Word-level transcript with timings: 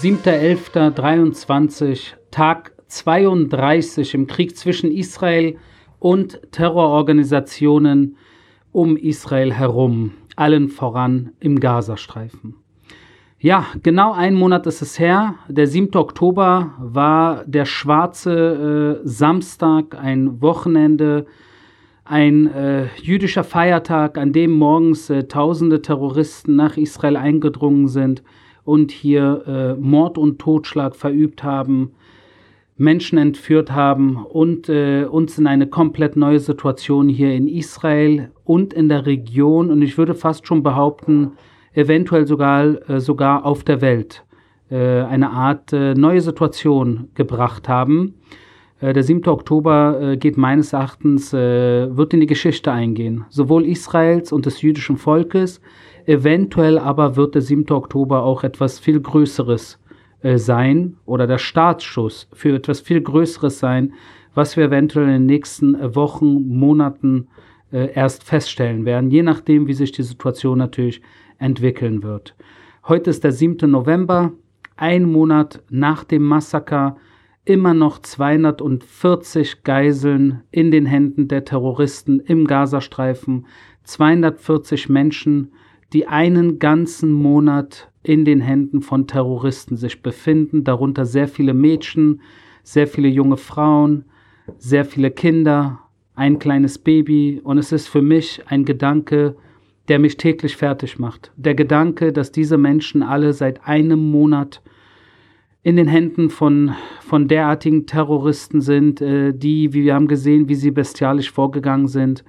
7.11.23, 0.00 2.14
Tag 2.30 2.72
32 2.88 4.14
im 4.14 4.26
Krieg 4.26 4.56
zwischen 4.56 4.90
Israel 4.90 5.58
und 5.98 6.40
Terrororganisationen 6.52 8.16
um 8.72 8.96
Israel 8.96 9.52
herum, 9.52 10.12
allen 10.36 10.70
voran 10.70 11.32
im 11.38 11.60
Gazastreifen. 11.60 12.54
Ja, 13.40 13.66
genau 13.82 14.14
ein 14.14 14.34
Monat 14.34 14.66
ist 14.66 14.80
es 14.80 14.98
her. 14.98 15.34
Der 15.48 15.66
7. 15.66 15.94
Oktober 15.94 16.72
war 16.78 17.44
der 17.44 17.66
schwarze 17.66 19.02
äh, 19.04 19.06
Samstag, 19.06 20.02
ein 20.02 20.40
Wochenende, 20.40 21.26
ein 22.06 22.46
äh, 22.46 22.86
jüdischer 23.02 23.44
Feiertag, 23.44 24.16
an 24.16 24.32
dem 24.32 24.52
morgens 24.52 25.10
äh, 25.10 25.24
tausende 25.24 25.82
Terroristen 25.82 26.56
nach 26.56 26.78
Israel 26.78 27.18
eingedrungen 27.18 27.86
sind 27.86 28.22
und 28.64 28.90
hier 28.90 29.42
äh, 29.46 29.80
Mord 29.80 30.18
und 30.18 30.38
Totschlag 30.38 30.96
verübt 30.96 31.42
haben, 31.42 31.92
Menschen 32.76 33.18
entführt 33.18 33.72
haben 33.72 34.16
und 34.16 34.68
äh, 34.68 35.04
uns 35.04 35.38
in 35.38 35.46
eine 35.46 35.66
komplett 35.66 36.16
neue 36.16 36.40
Situation 36.40 37.08
hier 37.08 37.34
in 37.34 37.46
Israel 37.46 38.30
und 38.44 38.72
in 38.72 38.88
der 38.88 39.04
Region 39.04 39.70
und 39.70 39.82
ich 39.82 39.98
würde 39.98 40.14
fast 40.14 40.46
schon 40.46 40.62
behaupten, 40.62 41.32
eventuell 41.74 42.26
sogar, 42.26 42.88
äh, 42.88 43.00
sogar 43.00 43.44
auf 43.44 43.64
der 43.64 43.80
Welt 43.80 44.24
äh, 44.70 45.02
eine 45.02 45.30
Art 45.30 45.72
äh, 45.72 45.94
neue 45.94 46.20
Situation 46.20 47.08
gebracht 47.14 47.68
haben. 47.68 48.14
Äh, 48.80 48.92
der 48.92 49.02
7. 49.02 49.26
Oktober 49.26 50.16
geht 50.16 50.36
meines 50.36 50.72
Erachtens, 50.72 51.32
wird 51.32 52.14
in 52.14 52.20
die 52.20 52.26
Geschichte 52.26 52.70
eingehen, 52.70 53.24
sowohl 53.28 53.66
Israels 53.66 54.32
und 54.32 54.46
des 54.46 54.62
jüdischen 54.62 54.96
Volkes, 54.96 55.60
eventuell 56.06 56.78
aber 56.78 57.16
wird 57.16 57.34
der 57.34 57.42
7. 57.42 57.70
Oktober 57.70 58.22
auch 58.22 58.44
etwas 58.44 58.78
viel 58.78 59.00
Größeres 59.00 59.78
sein 60.34 60.96
oder 61.06 61.26
der 61.26 61.38
Startschuss 61.38 62.28
für 62.32 62.54
etwas 62.54 62.80
viel 62.80 63.00
Größeres 63.00 63.58
sein, 63.58 63.94
was 64.34 64.56
wir 64.56 64.64
eventuell 64.64 65.06
in 65.06 65.12
den 65.12 65.26
nächsten 65.26 65.94
Wochen, 65.94 66.46
Monaten 66.58 67.28
erst 67.70 68.24
feststellen 68.24 68.84
werden, 68.84 69.10
je 69.10 69.22
nachdem, 69.22 69.66
wie 69.66 69.74
sich 69.74 69.92
die 69.92 70.02
Situation 70.02 70.58
natürlich 70.58 71.00
entwickeln 71.38 72.02
wird. 72.02 72.34
Heute 72.86 73.10
ist 73.10 73.24
der 73.24 73.32
7. 73.32 73.70
November, 73.70 74.32
ein 74.76 75.04
Monat 75.04 75.62
nach 75.70 76.04
dem 76.04 76.22
Massaker, 76.24 76.96
immer 77.44 77.72
noch 77.72 77.98
240 77.98 79.62
Geiseln 79.62 80.42
in 80.50 80.70
den 80.70 80.86
Händen 80.86 81.28
der 81.28 81.44
Terroristen 81.44 82.20
im 82.20 82.46
Gazastreifen, 82.46 83.46
240 83.84 84.88
Menschen, 84.88 85.52
die 85.92 86.06
einen 86.06 86.58
ganzen 86.58 87.12
Monat 87.12 87.90
in 88.02 88.24
den 88.24 88.40
Händen 88.40 88.80
von 88.80 89.06
Terroristen 89.06 89.76
sich 89.76 90.02
befinden, 90.02 90.64
darunter 90.64 91.04
sehr 91.04 91.28
viele 91.28 91.54
Mädchen, 91.54 92.20
sehr 92.62 92.86
viele 92.86 93.08
junge 93.08 93.36
Frauen, 93.36 94.04
sehr 94.58 94.84
viele 94.84 95.10
Kinder, 95.10 95.80
ein 96.14 96.38
kleines 96.38 96.78
Baby 96.78 97.40
und 97.42 97.58
es 97.58 97.72
ist 97.72 97.88
für 97.88 98.02
mich 98.02 98.42
ein 98.46 98.64
Gedanke, 98.64 99.36
der 99.88 99.98
mich 99.98 100.16
täglich 100.16 100.56
fertig 100.56 100.98
macht. 100.98 101.32
Der 101.36 101.54
Gedanke, 101.54 102.12
dass 102.12 102.30
diese 102.30 102.58
Menschen 102.58 103.02
alle 103.02 103.32
seit 103.32 103.66
einem 103.66 104.10
Monat 104.10 104.62
in 105.62 105.76
den 105.76 105.88
Händen 105.88 106.30
von, 106.30 106.74
von 107.00 107.28
derartigen 107.28 107.86
Terroristen 107.86 108.60
sind, 108.60 109.00
äh, 109.00 109.32
die, 109.34 109.72
wie 109.72 109.84
wir 109.84 109.94
haben 109.94 110.08
gesehen, 110.08 110.48
wie 110.48 110.54
sie 110.54 110.70
bestialisch 110.70 111.30
vorgegangen 111.30 111.88
sind. 111.88 112.24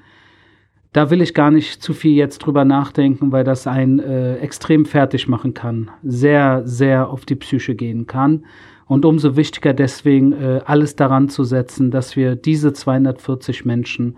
Da 0.93 1.09
will 1.09 1.21
ich 1.21 1.33
gar 1.33 1.51
nicht 1.51 1.81
zu 1.81 1.93
viel 1.93 2.15
jetzt 2.15 2.39
drüber 2.39 2.65
nachdenken, 2.65 3.31
weil 3.31 3.45
das 3.45 3.65
einen 3.65 3.99
äh, 3.99 4.35
extrem 4.39 4.85
fertig 4.85 5.29
machen 5.29 5.53
kann, 5.53 5.89
sehr, 6.03 6.63
sehr 6.65 7.09
auf 7.09 7.23
die 7.23 7.35
Psyche 7.35 7.75
gehen 7.75 8.07
kann. 8.07 8.43
Und 8.87 9.05
umso 9.05 9.37
wichtiger 9.37 9.73
deswegen, 9.73 10.33
äh, 10.33 10.59
alles 10.65 10.97
daran 10.97 11.29
zu 11.29 11.45
setzen, 11.45 11.91
dass 11.91 12.17
wir 12.17 12.35
diese 12.35 12.73
240 12.73 13.63
Menschen 13.63 14.17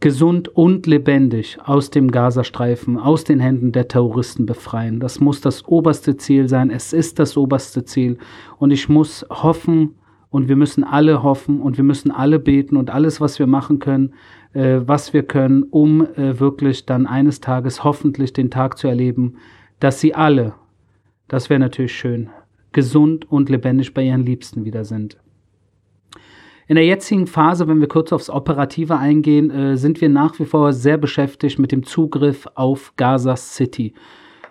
gesund 0.00 0.48
und 0.48 0.88
lebendig 0.88 1.58
aus 1.64 1.90
dem 1.90 2.10
Gazastreifen, 2.10 2.98
aus 2.98 3.22
den 3.22 3.38
Händen 3.38 3.70
der 3.70 3.86
Terroristen 3.86 4.44
befreien. 4.44 4.98
Das 4.98 5.20
muss 5.20 5.40
das 5.40 5.64
oberste 5.68 6.16
Ziel 6.16 6.48
sein. 6.48 6.70
Es 6.70 6.92
ist 6.92 7.20
das 7.20 7.36
oberste 7.36 7.84
Ziel. 7.84 8.18
Und 8.58 8.72
ich 8.72 8.88
muss 8.88 9.24
hoffen, 9.30 9.94
und 10.32 10.48
wir 10.48 10.56
müssen 10.56 10.82
alle 10.82 11.22
hoffen 11.22 11.60
und 11.60 11.76
wir 11.76 11.84
müssen 11.84 12.10
alle 12.10 12.38
beten 12.38 12.76
und 12.76 12.88
alles, 12.88 13.20
was 13.20 13.38
wir 13.38 13.46
machen 13.46 13.78
können, 13.78 14.14
äh, 14.54 14.80
was 14.84 15.12
wir 15.12 15.22
können, 15.22 15.64
um 15.64 16.06
äh, 16.16 16.38
wirklich 16.38 16.86
dann 16.86 17.06
eines 17.06 17.40
Tages 17.40 17.84
hoffentlich 17.84 18.32
den 18.32 18.50
Tag 18.50 18.78
zu 18.78 18.88
erleben, 18.88 19.36
dass 19.80 20.00
sie 20.00 20.14
alle, 20.14 20.54
das 21.28 21.50
wäre 21.50 21.60
natürlich 21.60 21.94
schön, 21.94 22.30
gesund 22.72 23.30
und 23.30 23.48
lebendig 23.48 23.94
bei 23.94 24.02
ihren 24.02 24.24
Liebsten 24.24 24.64
wieder 24.64 24.84
sind. 24.84 25.18
In 26.68 26.76
der 26.76 26.86
jetzigen 26.86 27.26
Phase, 27.26 27.66
wenn 27.68 27.80
wir 27.80 27.88
kurz 27.88 28.12
aufs 28.12 28.30
Operative 28.30 28.96
eingehen, 28.96 29.50
äh, 29.50 29.76
sind 29.76 30.00
wir 30.00 30.08
nach 30.08 30.38
wie 30.38 30.44
vor 30.44 30.72
sehr 30.72 30.96
beschäftigt 30.96 31.58
mit 31.58 31.72
dem 31.72 31.84
Zugriff 31.84 32.46
auf 32.54 32.94
Gaza 32.96 33.36
City. 33.36 33.94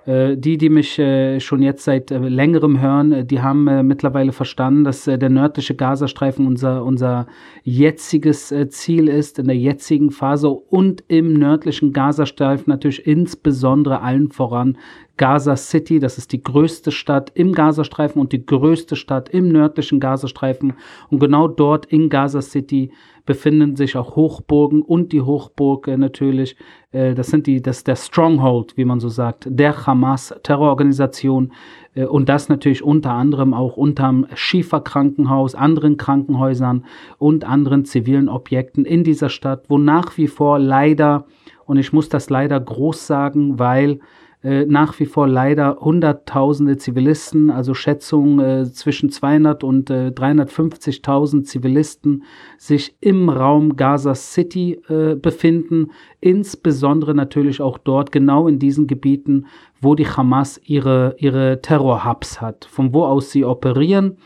Äh, 0.05 0.35
die, 0.35 0.57
die 0.57 0.69
mich 0.69 0.97
äh, 0.97 1.39
schon 1.39 1.61
jetzt 1.61 1.83
seit 1.83 2.09
äh, 2.09 2.17
längerem 2.17 2.81
hören, 2.81 3.27
die 3.27 3.41
haben 3.41 3.87
mittlerweile 3.87 4.31
verstanden, 4.31 4.83
dass 4.83 5.05
der 5.05 5.29
nördliche 5.29 5.75
Gazastreifen 5.75 6.47
unser, 6.47 6.83
unser 6.83 7.27
jetziges 7.63 8.53
Ziel 8.69 9.07
ist, 9.07 9.37
in 9.39 9.47
der 9.47 9.57
jetzigen 9.57 10.11
Phase 10.11 10.49
und 10.49 11.03
im 11.07 11.33
nördlichen 11.33 11.93
Gazastreifen 11.93 12.65
natürlich 12.67 13.05
insbesondere 13.05 14.01
allen 14.01 14.31
voran 14.31 14.77
Gaza 15.17 15.55
City, 15.55 15.99
das 15.99 16.17
ist 16.17 16.31
die 16.31 16.41
größte 16.41 16.91
Stadt 16.91 17.31
im 17.35 17.53
Gazastreifen 17.53 18.19
und 18.19 18.31
die 18.31 18.43
größte 18.43 18.95
Stadt 18.95 19.29
im 19.29 19.49
nördlichen 19.49 19.99
Gazastreifen. 19.99 20.73
Und 21.09 21.19
genau 21.19 21.47
dort 21.47 21.85
in 21.85 22.09
Gaza 22.09 22.41
City 22.41 22.91
befinden 23.25 23.75
sich 23.75 23.97
auch 23.97 24.15
Hochburgen 24.15 24.81
und 24.81 25.11
die 25.11 25.21
Hochburg 25.21 25.87
äh, 25.87 25.97
natürlich, 25.97 26.55
äh, 26.91 27.13
das 27.13 27.27
sind 27.27 27.47
die, 27.47 27.61
das 27.61 27.83
der 27.83 27.95
Stronghold, 27.95 28.77
wie 28.77 28.85
man 28.85 28.99
so 28.99 29.09
sagt, 29.09 29.47
der 29.49 29.85
Hamas-Terrororganisation 29.85 31.51
äh, 31.95 32.05
und 32.05 32.29
das 32.29 32.49
natürlich 32.49 32.83
unter 32.83 33.11
anderem 33.11 33.53
auch 33.53 33.77
unterm 33.77 34.27
Schieferkrankenhaus, 34.33 35.55
anderen 35.55 35.97
Krankenhäusern 35.97 36.85
und 37.17 37.43
anderen 37.43 37.85
zivilen 37.85 38.29
Objekten 38.29 38.85
in 38.85 39.03
dieser 39.03 39.29
Stadt, 39.29 39.65
wo 39.67 39.77
nach 39.77 40.17
wie 40.17 40.27
vor 40.27 40.59
leider, 40.59 41.25
und 41.65 41.77
ich 41.77 41.93
muss 41.93 42.09
das 42.09 42.29
leider 42.29 42.59
groß 42.59 43.07
sagen, 43.07 43.59
weil 43.59 43.99
äh, 44.43 44.65
nach 44.65 44.99
wie 44.99 45.05
vor 45.05 45.27
leider 45.27 45.77
Hunderttausende 45.79 46.77
Zivilisten, 46.77 47.51
also 47.51 47.75
Schätzungen 47.75 48.39
äh, 48.39 48.71
zwischen 48.71 49.11
200 49.11 49.63
und 49.63 49.91
äh, 49.91 50.07
350.000 50.07 51.43
Zivilisten 51.43 52.23
sich 52.57 52.95
im 53.01 53.29
Raum 53.29 53.75
Gaza 53.75 54.15
City 54.15 54.81
äh, 54.89 55.13
befinden, 55.13 55.91
insbesondere 56.21 57.13
natürlich 57.13 57.61
auch 57.61 57.77
dort, 57.77 58.11
genau 58.11 58.47
in 58.47 58.57
diesen 58.57 58.87
Gebieten, 58.87 59.45
wo 59.79 59.93
die 59.93 60.07
Hamas 60.07 60.59
ihre, 60.63 61.15
ihre 61.19 61.61
Terrorhubs 61.61 62.41
hat, 62.41 62.65
von 62.65 62.95
wo 62.95 63.05
aus 63.05 63.29
sie 63.31 63.45
operieren. 63.45 64.17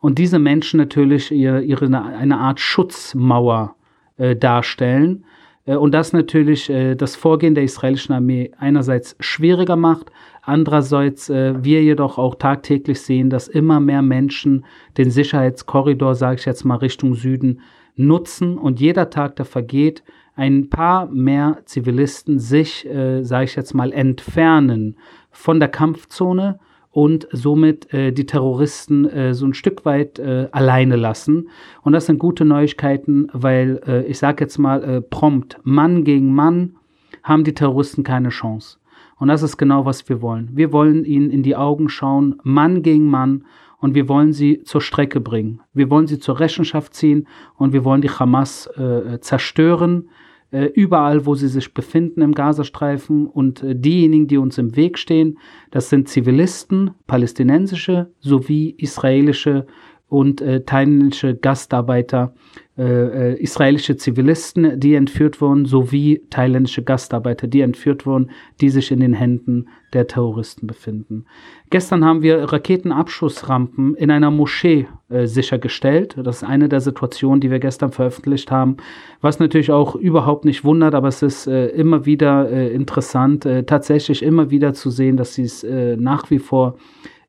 Und 0.00 0.18
diese 0.18 0.38
Menschen 0.38 0.76
natürlich 0.76 1.32
ihre, 1.32 1.62
ihre 1.62 1.86
eine 1.86 2.38
Art 2.38 2.60
Schutzmauer 2.60 3.76
äh, 4.18 4.36
darstellen 4.36 5.24
und 5.66 5.92
das 5.92 6.12
natürlich 6.12 6.68
äh, 6.68 6.94
das 6.94 7.16
Vorgehen 7.16 7.54
der 7.54 7.64
israelischen 7.64 8.14
Armee 8.14 8.52
einerseits 8.58 9.16
schwieriger 9.20 9.76
macht, 9.76 10.10
andererseits 10.42 11.30
äh, 11.30 11.54
wir 11.64 11.82
jedoch 11.82 12.18
auch 12.18 12.34
tagtäglich 12.34 13.00
sehen, 13.00 13.30
dass 13.30 13.48
immer 13.48 13.80
mehr 13.80 14.02
Menschen 14.02 14.66
den 14.98 15.10
Sicherheitskorridor, 15.10 16.14
sage 16.14 16.36
ich 16.40 16.44
jetzt 16.44 16.64
mal 16.64 16.76
Richtung 16.76 17.14
Süden, 17.14 17.60
nutzen 17.96 18.58
und 18.58 18.80
jeder 18.80 19.08
Tag, 19.08 19.36
der 19.36 19.44
vergeht, 19.44 20.02
ein 20.36 20.68
paar 20.68 21.06
mehr 21.06 21.58
Zivilisten 21.64 22.38
sich, 22.38 22.86
äh, 22.86 23.22
sage 23.22 23.44
ich 23.44 23.56
jetzt 23.56 23.72
mal, 23.72 23.92
entfernen 23.92 24.96
von 25.30 25.60
der 25.60 25.68
Kampfzone 25.68 26.58
und 26.94 27.26
somit 27.32 27.92
äh, 27.92 28.12
die 28.12 28.24
Terroristen 28.24 29.04
äh, 29.06 29.34
so 29.34 29.46
ein 29.46 29.54
Stück 29.54 29.84
weit 29.84 30.20
äh, 30.20 30.46
alleine 30.52 30.94
lassen. 30.94 31.48
Und 31.82 31.92
das 31.92 32.06
sind 32.06 32.20
gute 32.20 32.44
Neuigkeiten, 32.44 33.26
weil 33.32 33.80
äh, 33.84 34.04
ich 34.04 34.20
sage 34.20 34.44
jetzt 34.44 34.58
mal 34.58 34.84
äh, 34.84 35.00
prompt, 35.00 35.58
Mann 35.64 36.04
gegen 36.04 36.32
Mann 36.32 36.76
haben 37.24 37.42
die 37.42 37.52
Terroristen 37.52 38.04
keine 38.04 38.28
Chance. 38.28 38.78
Und 39.18 39.26
das 39.26 39.42
ist 39.42 39.56
genau, 39.56 39.84
was 39.84 40.08
wir 40.08 40.22
wollen. 40.22 40.50
Wir 40.52 40.72
wollen 40.72 41.04
ihnen 41.04 41.30
in 41.30 41.42
die 41.42 41.56
Augen 41.56 41.88
schauen, 41.88 42.36
Mann 42.44 42.84
gegen 42.84 43.06
Mann, 43.06 43.44
und 43.80 43.96
wir 43.96 44.08
wollen 44.08 44.32
sie 44.32 44.62
zur 44.62 44.80
Strecke 44.80 45.20
bringen. 45.20 45.60
Wir 45.72 45.90
wollen 45.90 46.06
sie 46.06 46.20
zur 46.20 46.38
Rechenschaft 46.38 46.94
ziehen 46.94 47.26
und 47.56 47.72
wir 47.72 47.84
wollen 47.84 48.02
die 48.02 48.08
Hamas 48.08 48.68
äh, 48.78 49.18
zerstören, 49.20 50.08
äh, 50.54 50.66
überall, 50.66 51.26
wo 51.26 51.34
sie 51.34 51.48
sich 51.48 51.74
befinden 51.74 52.22
im 52.22 52.32
Gazastreifen. 52.32 53.26
Und 53.26 53.64
äh, 53.64 53.74
diejenigen, 53.74 54.28
die 54.28 54.38
uns 54.38 54.56
im 54.56 54.76
Weg 54.76 54.98
stehen, 54.98 55.38
das 55.72 55.90
sind 55.90 56.08
Zivilisten, 56.08 56.92
palästinensische 57.08 58.12
sowie 58.20 58.70
israelische 58.78 59.66
und 60.06 60.40
äh, 60.40 60.64
thailändische 60.64 61.34
Gastarbeiter, 61.34 62.34
äh, 62.76 63.34
äh, 63.34 63.34
israelische 63.40 63.96
Zivilisten, 63.96 64.80
die 64.80 64.96
entführt 64.96 65.40
wurden, 65.40 65.64
sowie 65.64 66.22
thailändische 66.28 66.82
Gastarbeiter, 66.82 67.46
die 67.46 67.60
entführt 67.60 68.04
wurden, 68.04 68.32
die 68.60 68.68
sich 68.68 68.90
in 68.90 68.98
den 68.98 69.14
Händen 69.14 69.68
der 69.92 70.08
Terroristen 70.08 70.66
befinden. 70.66 71.24
Gestern 71.70 72.04
haben 72.04 72.22
wir 72.22 72.52
Raketenabschussrampen 72.52 73.94
in 73.94 74.10
einer 74.10 74.32
Moschee 74.32 74.88
äh, 75.08 75.26
sichergestellt. 75.26 76.16
Das 76.20 76.38
ist 76.38 76.42
eine 76.42 76.68
der 76.68 76.80
Situationen, 76.80 77.40
die 77.40 77.52
wir 77.52 77.60
gestern 77.60 77.92
veröffentlicht 77.92 78.50
haben, 78.50 78.78
was 79.20 79.38
natürlich 79.38 79.70
auch 79.70 79.94
überhaupt 79.94 80.44
nicht 80.44 80.64
wundert, 80.64 80.96
aber 80.96 81.06
es 81.06 81.22
ist 81.22 81.46
äh, 81.46 81.68
immer 81.68 82.06
wieder 82.06 82.50
äh, 82.50 82.74
interessant, 82.74 83.46
äh, 83.46 83.62
tatsächlich 83.62 84.20
immer 84.20 84.50
wieder 84.50 84.74
zu 84.74 84.90
sehen, 84.90 85.16
dass 85.16 85.34
sie 85.34 85.44
es 85.44 85.64
nach 85.64 86.28
wie 86.28 86.40
vor 86.40 86.76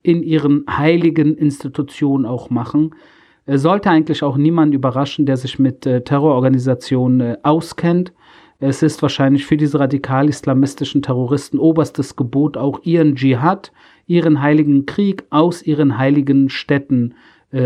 in 0.02 0.24
ihren 0.24 0.66
heiligen 0.68 1.38
Institutionen 1.38 2.26
auch 2.26 2.50
machen 2.50 2.96
sollte 3.48 3.90
eigentlich 3.90 4.24
auch 4.24 4.38
niemand 4.38 4.74
überraschen, 4.74 5.26
der 5.26 5.38
sich 5.38 5.60
mit 5.60 5.86
äh, 5.86 6.02
Terrororganisationen 6.02 7.22
äh, 7.22 7.38
auskennt. 7.44 8.12
Es 8.60 8.82
ist 8.82 9.02
wahrscheinlich 9.02 9.46
für 9.46 9.58
diese 9.58 9.80
radikal-islamistischen 9.80 11.02
Terroristen 11.02 11.60
oberstes 11.60 12.16
Gebot, 12.16 12.58
auch 12.58 12.80
ihren 12.84 13.16
Dschihad, 13.16 13.72
ihren 14.08 14.42
heiligen 14.42 14.86
Krieg 14.86 15.26
aus 15.30 15.62
ihren 15.62 15.98
heiligen 15.98 16.50
Städten 16.50 17.12
äh, 17.12 17.16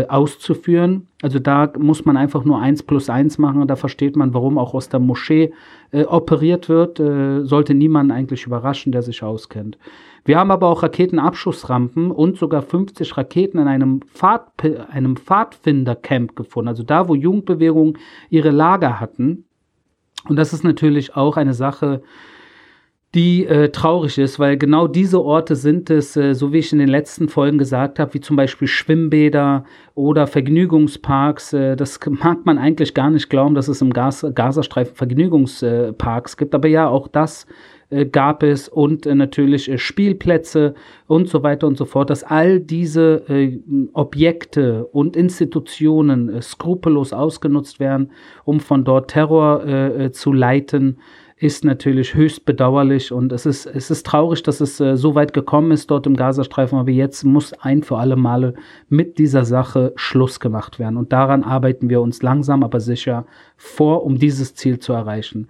auszuführen. 0.08 1.08
Also 1.22 1.38
da 1.38 1.72
muss 1.78 2.04
man 2.04 2.16
einfach 2.16 2.44
nur 2.44 2.60
eins 2.60 2.82
plus 2.82 3.10
eins 3.10 3.38
machen 3.38 3.60
und 3.60 3.68
da 3.68 3.76
versteht 3.76 4.14
man, 4.14 4.34
warum 4.34 4.56
auch 4.56 4.72
aus 4.74 4.88
der 4.88 5.00
Moschee 5.00 5.52
äh, 5.90 6.04
operiert 6.04 6.68
wird. 6.68 7.00
Äh, 7.00 7.44
sollte 7.44 7.74
niemand 7.74 8.12
eigentlich 8.12 8.46
überraschen, 8.46 8.92
der 8.92 9.02
sich 9.02 9.22
auskennt. 9.22 9.78
Wir 10.24 10.38
haben 10.38 10.50
aber 10.50 10.68
auch 10.68 10.82
Raketenabschussrampen 10.82 12.10
und 12.10 12.36
sogar 12.36 12.62
50 12.62 13.16
Raketen 13.16 13.58
in 13.58 13.66
einem, 13.66 14.02
Pfad, 14.02 14.52
einem 14.90 15.16
Pfadfindercamp 15.16 16.36
gefunden, 16.36 16.68
also 16.68 16.82
da, 16.82 17.08
wo 17.08 17.14
Jugendbewegungen 17.14 17.98
ihre 18.28 18.50
Lager 18.50 19.00
hatten. 19.00 19.44
Und 20.28 20.36
das 20.36 20.52
ist 20.52 20.62
natürlich 20.62 21.16
auch 21.16 21.36
eine 21.36 21.54
Sache, 21.54 22.02
die 23.14 23.44
äh, 23.44 23.70
traurig 23.70 24.18
ist, 24.18 24.38
weil 24.38 24.56
genau 24.56 24.86
diese 24.86 25.20
Orte 25.20 25.56
sind 25.56 25.90
es, 25.90 26.16
äh, 26.16 26.32
so 26.32 26.52
wie 26.52 26.58
ich 26.58 26.72
in 26.72 26.78
den 26.78 26.88
letzten 26.88 27.28
Folgen 27.28 27.58
gesagt 27.58 27.98
habe, 27.98 28.14
wie 28.14 28.20
zum 28.20 28.36
Beispiel 28.36 28.68
Schwimmbäder 28.68 29.64
oder 29.96 30.28
Vergnügungsparks. 30.28 31.52
Äh, 31.52 31.76
das 31.76 31.98
mag 32.06 32.46
man 32.46 32.58
eigentlich 32.58 32.94
gar 32.94 33.10
nicht 33.10 33.28
glauben, 33.28 33.56
dass 33.56 33.66
es 33.66 33.82
im 33.82 33.92
Gas 33.92 34.24
Gazastreifen 34.34 34.94
Vergnügungsparks 34.94 36.36
gibt, 36.36 36.54
aber 36.54 36.68
ja, 36.68 36.88
auch 36.88 37.08
das 37.08 37.46
äh, 37.90 38.06
gab 38.06 38.44
es 38.44 38.68
und 38.68 39.04
äh, 39.04 39.14
natürlich 39.16 39.68
äh, 39.68 39.76
Spielplätze 39.76 40.74
und 41.08 41.28
so 41.28 41.42
weiter 41.42 41.66
und 41.66 41.76
so 41.76 41.84
fort, 41.84 42.10
dass 42.10 42.22
all 42.22 42.60
diese 42.60 43.24
Objekte 43.92 44.86
und 44.86 45.16
Institutionen 45.16 46.40
skrupellos 46.40 47.12
ausgenutzt 47.12 47.80
werden, 47.80 48.12
um 48.44 48.60
von 48.60 48.84
dort 48.84 49.10
Terror 49.10 50.12
zu 50.12 50.32
leiten 50.32 50.98
ist 51.40 51.64
natürlich 51.64 52.14
höchst 52.14 52.44
bedauerlich 52.44 53.12
und 53.12 53.32
es 53.32 53.46
ist, 53.46 53.64
es 53.64 53.90
ist 53.90 54.04
traurig, 54.04 54.42
dass 54.42 54.60
es 54.60 54.78
äh, 54.78 54.96
so 54.96 55.14
weit 55.14 55.32
gekommen 55.32 55.70
ist 55.70 55.90
dort 55.90 56.06
im 56.06 56.14
Gazastreifen, 56.14 56.78
aber 56.78 56.90
jetzt 56.90 57.24
muss 57.24 57.54
ein 57.54 57.82
für 57.82 57.96
alle 57.96 58.16
Male 58.16 58.54
mit 58.90 59.18
dieser 59.18 59.46
Sache 59.46 59.94
Schluss 59.96 60.38
gemacht 60.38 60.78
werden 60.78 60.98
und 60.98 61.14
daran 61.14 61.42
arbeiten 61.42 61.88
wir 61.88 62.02
uns 62.02 62.22
langsam, 62.22 62.62
aber 62.62 62.78
sicher 62.78 63.24
vor, 63.56 64.04
um 64.04 64.18
dieses 64.18 64.54
Ziel 64.54 64.80
zu 64.80 64.92
erreichen. 64.92 65.48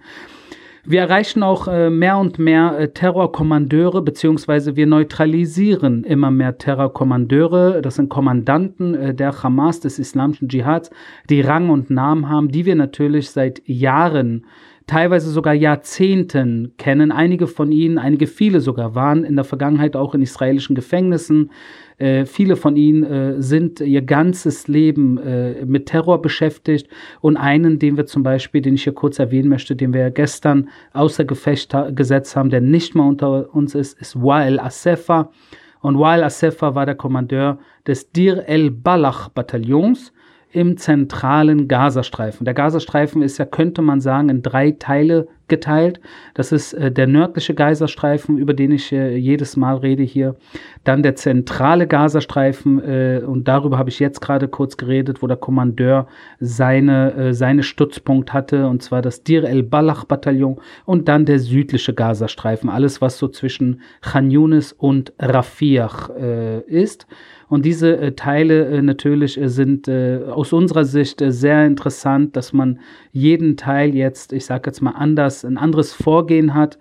Wir 0.85 1.01
erreichen 1.01 1.43
auch 1.43 1.67
äh, 1.67 1.89
mehr 1.89 2.17
und 2.17 2.39
mehr 2.39 2.79
äh, 2.79 2.87
Terrorkommandeure, 2.87 4.01
beziehungsweise 4.01 4.77
wir 4.77 4.87
neutralisieren 4.87 6.05
immer 6.05 6.31
mehr 6.31 6.57
Terrorkommandeure. 6.57 7.81
Das 7.83 7.95
sind 7.95 8.09
Kommandanten 8.09 8.95
äh, 8.95 9.13
der 9.13 9.43
Hamas, 9.43 9.81
des 9.81 9.99
islamischen 9.99 10.47
Dschihads, 10.47 10.89
die 11.29 11.41
Rang 11.41 11.69
und 11.69 11.91
Namen 11.91 12.29
haben, 12.29 12.47
die 12.47 12.65
wir 12.65 12.75
natürlich 12.75 13.29
seit 13.29 13.61
Jahren 13.67 14.45
teilweise 14.91 15.31
sogar 15.31 15.53
Jahrzehnten 15.53 16.73
kennen. 16.77 17.13
Einige 17.13 17.47
von 17.47 17.71
ihnen, 17.71 17.97
einige 17.97 18.27
viele 18.27 18.59
sogar, 18.59 18.93
waren 18.93 19.23
in 19.23 19.37
der 19.37 19.45
Vergangenheit 19.45 19.95
auch 19.95 20.13
in 20.13 20.21
israelischen 20.21 20.75
Gefängnissen. 20.75 21.49
Äh, 21.97 22.25
viele 22.25 22.57
von 22.57 22.75
ihnen 22.75 23.03
äh, 23.05 23.41
sind 23.41 23.79
ihr 23.79 24.01
ganzes 24.01 24.67
Leben 24.67 25.17
äh, 25.17 25.65
mit 25.65 25.85
Terror 25.85 26.21
beschäftigt. 26.21 26.89
Und 27.21 27.37
einen, 27.37 27.79
den 27.79 27.95
wir 27.95 28.05
zum 28.05 28.21
Beispiel, 28.21 28.61
den 28.61 28.73
ich 28.75 28.83
hier 28.83 28.93
kurz 28.93 29.17
erwähnen 29.17 29.47
möchte, 29.47 29.77
den 29.77 29.93
wir 29.93 30.11
gestern 30.11 30.67
außer 30.91 31.23
Gefecht 31.23 31.73
gesetzt 31.95 32.35
haben, 32.35 32.49
der 32.49 32.59
nicht 32.59 32.93
mal 32.93 33.07
unter 33.07 33.55
uns 33.55 33.75
ist, 33.75 33.97
ist 34.01 34.21
Wael 34.21 34.59
Asefa. 34.59 35.31
Und 35.79 35.99
Wael 35.99 36.21
Asefa 36.21 36.75
war 36.75 36.85
der 36.85 36.95
Kommandeur 36.95 37.59
des 37.87 38.11
Dir 38.11 38.43
el-Balach-Bataillons 38.45 40.11
im 40.51 40.77
zentralen 40.77 41.67
Gazastreifen. 41.67 42.45
Der 42.45 42.53
Gazastreifen 42.53 43.21
ist 43.21 43.37
ja, 43.37 43.45
könnte 43.45 43.81
man 43.81 44.01
sagen, 44.01 44.29
in 44.29 44.41
drei 44.41 44.71
Teile 44.71 45.27
geteilt. 45.51 45.99
Das 46.33 46.51
ist 46.51 46.73
äh, 46.73 46.91
der 46.91 47.05
nördliche 47.05 47.53
Gazastreifen, 47.53 48.39
über 48.39 48.55
den 48.55 48.71
ich 48.71 48.91
äh, 48.91 49.15
jedes 49.15 49.55
Mal 49.55 49.77
rede 49.77 50.01
hier. 50.01 50.35
Dann 50.83 51.03
der 51.03 51.15
zentrale 51.15 51.85
Gazastreifen 51.85 52.81
äh, 52.83 53.21
und 53.23 53.47
darüber 53.47 53.77
habe 53.77 53.89
ich 53.89 53.99
jetzt 53.99 54.21
gerade 54.21 54.47
kurz 54.47 54.77
geredet, 54.77 55.21
wo 55.21 55.27
der 55.27 55.37
Kommandeur 55.37 56.07
seine, 56.39 57.13
äh, 57.13 57.33
seine 57.35 57.61
Stützpunkt 57.61 58.33
hatte 58.33 58.67
und 58.67 58.81
zwar 58.81 59.03
das 59.03 59.21
Dir 59.23 59.43
el-Balach 59.43 60.05
Bataillon 60.05 60.59
und 60.85 61.07
dann 61.07 61.25
der 61.25 61.37
südliche 61.37 61.93
Gazastreifen. 61.93 62.69
Alles, 62.69 63.01
was 63.01 63.19
so 63.19 63.27
zwischen 63.27 63.81
Khan 64.01 64.31
Yunis 64.31 64.71
und 64.71 65.13
Rafiach 65.19 66.09
äh, 66.17 66.61
ist. 66.61 67.05
Und 67.51 67.65
diese 67.65 67.97
äh, 67.97 68.11
Teile 68.13 68.65
äh, 68.67 68.81
natürlich 68.81 69.37
äh, 69.37 69.49
sind 69.49 69.89
äh, 69.89 70.21
aus 70.25 70.53
unserer 70.53 70.85
Sicht 70.85 71.21
sehr 71.21 71.65
interessant, 71.65 72.37
dass 72.37 72.53
man 72.53 72.79
jeden 73.11 73.57
Teil 73.57 73.93
jetzt, 73.93 74.31
ich 74.31 74.45
sage 74.45 74.69
jetzt 74.69 74.81
mal 74.81 74.91
anders, 74.91 75.40
ein 75.43 75.57
anderes 75.57 75.93
Vorgehen 75.93 76.53
hat 76.53 76.77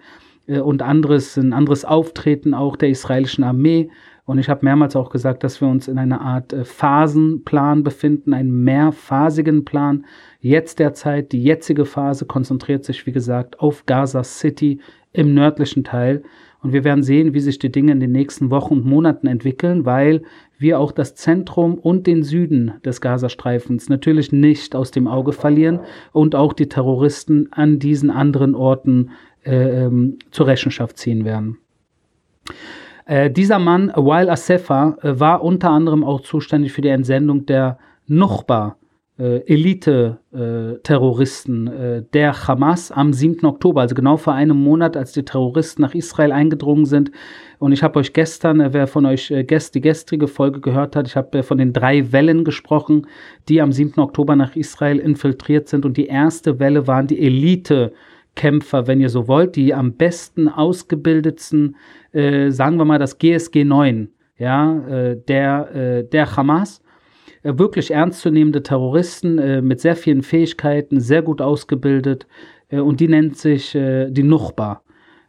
äh, 0.47 0.61
und 0.61 0.83
anderes, 0.83 1.37
ein 1.37 1.53
anderes 1.53 1.85
Auftreten 1.85 2.55
auch 2.55 2.77
der 2.77 2.91
israelischen 2.91 3.45
Armee. 3.45 3.91
Und 4.25 4.39
ich 4.39 4.49
habe 4.49 4.65
mehrmals 4.65 4.95
auch 4.95 5.11
gesagt, 5.11 5.43
dass 5.43 5.61
wir 5.61 5.67
uns 5.69 5.89
in 5.89 5.99
einer 5.99 6.21
Art 6.21 6.55
Phasenplan 6.63 7.83
befinden, 7.83 8.33
einen 8.33 8.63
mehrphasigen 8.63 9.65
Plan. 9.65 10.05
Jetzt 10.39 10.79
derzeit, 10.79 11.33
die 11.33 11.43
jetzige 11.43 11.85
Phase 11.85 12.27
konzentriert 12.27 12.85
sich, 12.85 13.07
wie 13.07 13.13
gesagt, 13.13 13.59
auf 13.59 13.87
Gaza 13.87 14.23
City 14.23 14.81
im 15.13 15.35
nördlichen 15.35 15.83
Teil. 15.83 16.23
Und 16.63 16.73
wir 16.73 16.85
werden 16.85 17.03
sehen, 17.03 17.33
wie 17.33 17.41
sich 17.41 17.59
die 17.59 17.73
Dinge 17.73 17.93
in 17.93 18.01
den 18.01 18.13
nächsten 18.13 18.51
Wochen 18.51 18.75
und 18.75 18.85
Monaten 18.85 19.27
entwickeln, 19.27 19.87
weil 19.87 20.23
wir 20.59 20.79
auch 20.79 20.93
das 20.93 21.15
Zentrum 21.15 21.75
und 21.75 22.07
den 22.07 22.23
Süden 22.23 22.73
des 22.85 23.01
Gazastreifens 23.01 23.89
natürlich 23.89 24.31
nicht 24.31 24.77
aus 24.77 24.91
dem 24.91 25.07
Auge 25.07 25.33
verlieren 25.33 25.81
und 26.13 26.35
auch 26.35 26.53
die 26.53 26.69
Terroristen 26.69 27.49
an 27.51 27.79
diesen 27.79 28.11
anderen 28.11 28.55
Orten 28.55 29.11
äh, 29.45 29.85
ähm, 29.85 30.19
zur 30.31 30.49
Rechenschaft 30.49 30.99
ziehen 30.99 31.25
werden. 31.25 31.57
Äh, 33.07 33.31
dieser 33.31 33.59
Mann, 33.59 33.91
Wael 33.97 34.29
Asefa, 34.29 34.99
äh, 35.01 35.19
war 35.19 35.43
unter 35.43 35.71
anderem 35.71 36.05
auch 36.05 36.21
zuständig 36.21 36.73
für 36.73 36.83
die 36.83 36.89
Entsendung 36.89 37.47
der 37.47 37.79
Nuchba, 38.07 38.77
äh, 39.21 39.45
Elite-Terroristen 39.47 41.67
äh, 41.67 42.03
der 42.15 42.49
Hamas 42.49 42.91
am 42.91 43.13
7. 43.13 43.45
Oktober, 43.45 43.83
also 43.83 43.95
genau 43.95 44.17
vor 44.17 44.33
einem 44.33 44.57
Monat, 44.57 44.97
als 44.97 45.13
die 45.13 45.25
Terroristen 45.25 45.83
nach 45.83 45.95
Israel 45.95 46.33
eingedrungen 46.33 46.87
sind. 46.87 47.11
Und 47.59 47.73
ich 47.73 47.83
habe 47.83 47.99
euch 47.99 48.15
gestern, 48.15 48.61
äh, 48.61 48.73
wer 48.73 48.87
von 48.87 49.05
euch 49.05 49.31
äh, 49.31 49.45
gest, 49.45 49.75
die 49.75 49.83
gestrige 49.83 50.27
Folge 50.27 50.61
gehört 50.61 50.97
hat, 50.97 51.07
ich 51.07 51.17
habe 51.17 51.39
äh, 51.39 51.43
von 51.43 51.59
den 51.59 51.75
drei 51.75 52.13
Wellen 52.13 52.45
gesprochen, 52.45 53.07
die 53.49 53.61
am 53.61 53.73
7. 53.73 54.01
Oktober 54.01 54.37
nach 54.37 54.57
Israel 54.57 54.99
infiltriert 54.99 55.69
sind. 55.69 55.85
Und 55.85 55.99
die 55.99 56.07
erste 56.07 56.59
Welle 56.59 56.87
waren 56.87 57.07
die 57.07 57.21
Elite. 57.21 57.93
Kämpfer, 58.37 58.87
wenn 58.87 59.01
ihr 59.01 59.09
so 59.09 59.27
wollt, 59.27 59.57
die 59.57 59.75
am 59.75 59.95
besten 59.95 60.49
ausgebildetsten, 60.49 61.75
äh, 62.13 62.51
sagen 62.51 62.77
wir 62.77 62.85
mal 62.85 63.01
das 63.01 63.19
GSG 63.19 63.65
9, 63.65 64.09
ja, 64.39 65.15
der, 65.29 66.05
der 66.05 66.37
Hamas 66.37 66.80
wirklich 67.43 67.91
ernstzunehmende 67.91 68.63
Terroristen 68.63 69.39
äh, 69.39 69.63
mit 69.63 69.81
sehr 69.81 69.97
vielen 69.97 70.23
Fähigkeiten, 70.23 71.01
sehr 71.01 71.23
gut 71.23 71.41
ausgebildet 71.41 72.27
äh, 72.69 72.81
und 72.81 73.01
die 73.01 73.09
nennt 73.09 73.37
sich 73.37 73.75
äh, 73.75 74.11
die 74.11 74.23
Nuchba. 74.23 74.83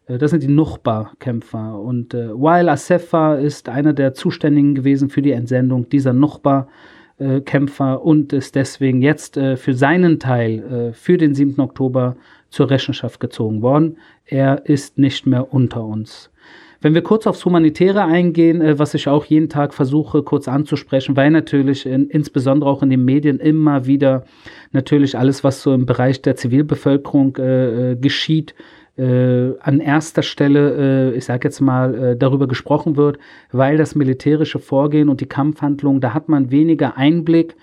Äh, 0.07 0.17
das 0.17 0.31
sind 0.31 0.43
die 0.43 0.47
Nuchba-Kämpfer. 0.47 1.79
Und 1.79 2.13
äh, 2.13 2.29
Wael 2.29 2.69
Asefa 2.69 3.35
ist 3.35 3.69
einer 3.69 3.93
der 3.93 4.13
Zuständigen 4.13 4.75
gewesen 4.75 5.09
für 5.09 5.21
die 5.21 5.31
Entsendung 5.31 5.87
dieser 5.89 6.13
Nuchba-Kämpfer 6.13 8.03
und 8.03 8.33
ist 8.33 8.55
deswegen 8.55 9.01
jetzt 9.01 9.35
für 9.35 9.73
seinen 9.75 10.19
Teil 10.19 10.91
für 10.93 11.17
den 11.17 11.35
7. 11.35 11.59
Oktober 11.59 12.15
zur 12.49 12.71
Rechenschaft 12.71 13.19
gezogen 13.19 13.61
worden. 13.61 13.97
Er 14.25 14.65
ist 14.65 14.97
nicht 14.97 15.27
mehr 15.27 15.53
unter 15.53 15.83
uns. 15.83 16.31
Wenn 16.81 16.95
wir 16.95 17.03
kurz 17.03 17.27
aufs 17.27 17.45
Humanitäre 17.45 18.03
eingehen, 18.03 18.59
äh, 18.59 18.79
was 18.79 18.95
ich 18.95 19.07
auch 19.07 19.25
jeden 19.25 19.49
Tag 19.49 19.73
versuche 19.73 20.23
kurz 20.23 20.47
anzusprechen, 20.47 21.15
weil 21.15 21.29
natürlich 21.29 21.85
in, 21.85 22.09
insbesondere 22.09 22.69
auch 22.69 22.81
in 22.81 22.89
den 22.89 23.05
Medien 23.05 23.39
immer 23.39 23.85
wieder 23.85 24.25
natürlich 24.71 25.17
alles, 25.17 25.43
was 25.43 25.61
so 25.61 25.73
im 25.73 25.85
Bereich 25.85 26.21
der 26.21 26.35
Zivilbevölkerung 26.35 27.37
äh, 27.37 27.91
äh 27.91 27.95
geschieht, 27.95 28.55
äh, 28.97 29.57
an 29.59 29.79
erster 29.79 30.23
Stelle, 30.23 31.11
äh, 31.13 31.17
ich 31.17 31.25
sage 31.25 31.47
jetzt 31.47 31.61
mal, 31.61 31.95
äh, 31.95 32.17
darüber 32.17 32.47
gesprochen 32.47 32.97
wird, 32.97 33.19
weil 33.51 33.77
das 33.77 33.95
militärische 33.95 34.59
Vorgehen 34.59 35.07
und 35.09 35.21
die 35.21 35.27
Kampfhandlungen, 35.27 36.01
da 36.01 36.13
hat 36.13 36.29
man 36.29 36.51
weniger 36.51 36.97
Einblick 36.97 37.55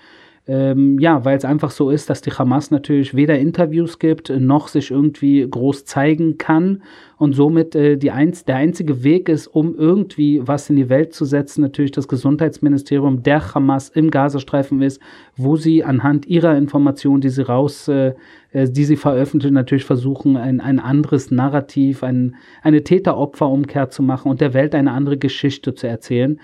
Ähm, 0.51 0.97
ja, 0.97 1.23
weil 1.25 1.37
es 1.37 1.45
einfach 1.45 1.69
so 1.69 1.91
ist, 1.91 2.09
dass 2.09 2.21
die 2.21 2.31
Hamas 2.31 2.71
natürlich 2.71 3.13
weder 3.13 3.37
Interviews 3.37 3.99
gibt, 3.99 4.31
noch 4.31 4.67
sich 4.67 4.89
irgendwie 4.89 5.47
groß 5.47 5.85
zeigen 5.85 6.39
kann 6.39 6.81
und 7.17 7.33
somit 7.33 7.75
äh, 7.75 7.97
die 7.97 8.09
einz 8.09 8.45
der 8.45 8.55
einzige 8.55 9.03
Weg 9.03 9.29
ist, 9.29 9.45
um 9.45 9.75
irgendwie 9.75 10.41
was 10.43 10.67
in 10.71 10.75
die 10.75 10.89
Welt 10.89 11.13
zu 11.13 11.25
setzen, 11.25 11.61
natürlich 11.61 11.91
das 11.91 12.07
Gesundheitsministerium 12.07 13.21
der 13.21 13.53
Hamas 13.53 13.89
im 13.89 14.09
Gazastreifen 14.09 14.81
ist, 14.81 14.99
wo 15.37 15.55
sie 15.55 15.83
anhand 15.83 16.25
ihrer 16.25 16.57
Informationen, 16.57 17.21
die 17.21 17.29
sie 17.29 17.45
raus, 17.45 17.87
äh, 17.87 18.15
äh 18.51 18.67
die 18.67 18.85
sie 18.85 18.97
veröffentlichen, 18.97 19.53
natürlich 19.53 19.85
versuchen, 19.85 20.35
ein, 20.35 20.61
ein 20.61 20.79
anderes 20.79 21.29
Narrativ, 21.29 22.01
ein, 22.01 22.37
eine 22.63 22.83
Täter-Opfer-Umkehr 22.83 23.91
zu 23.91 24.01
machen 24.01 24.31
und 24.31 24.41
der 24.41 24.55
Welt 24.55 24.73
eine 24.73 24.93
andere 24.93 25.19
Geschichte 25.19 25.75
zu 25.75 25.85
erzählen. 25.85 26.39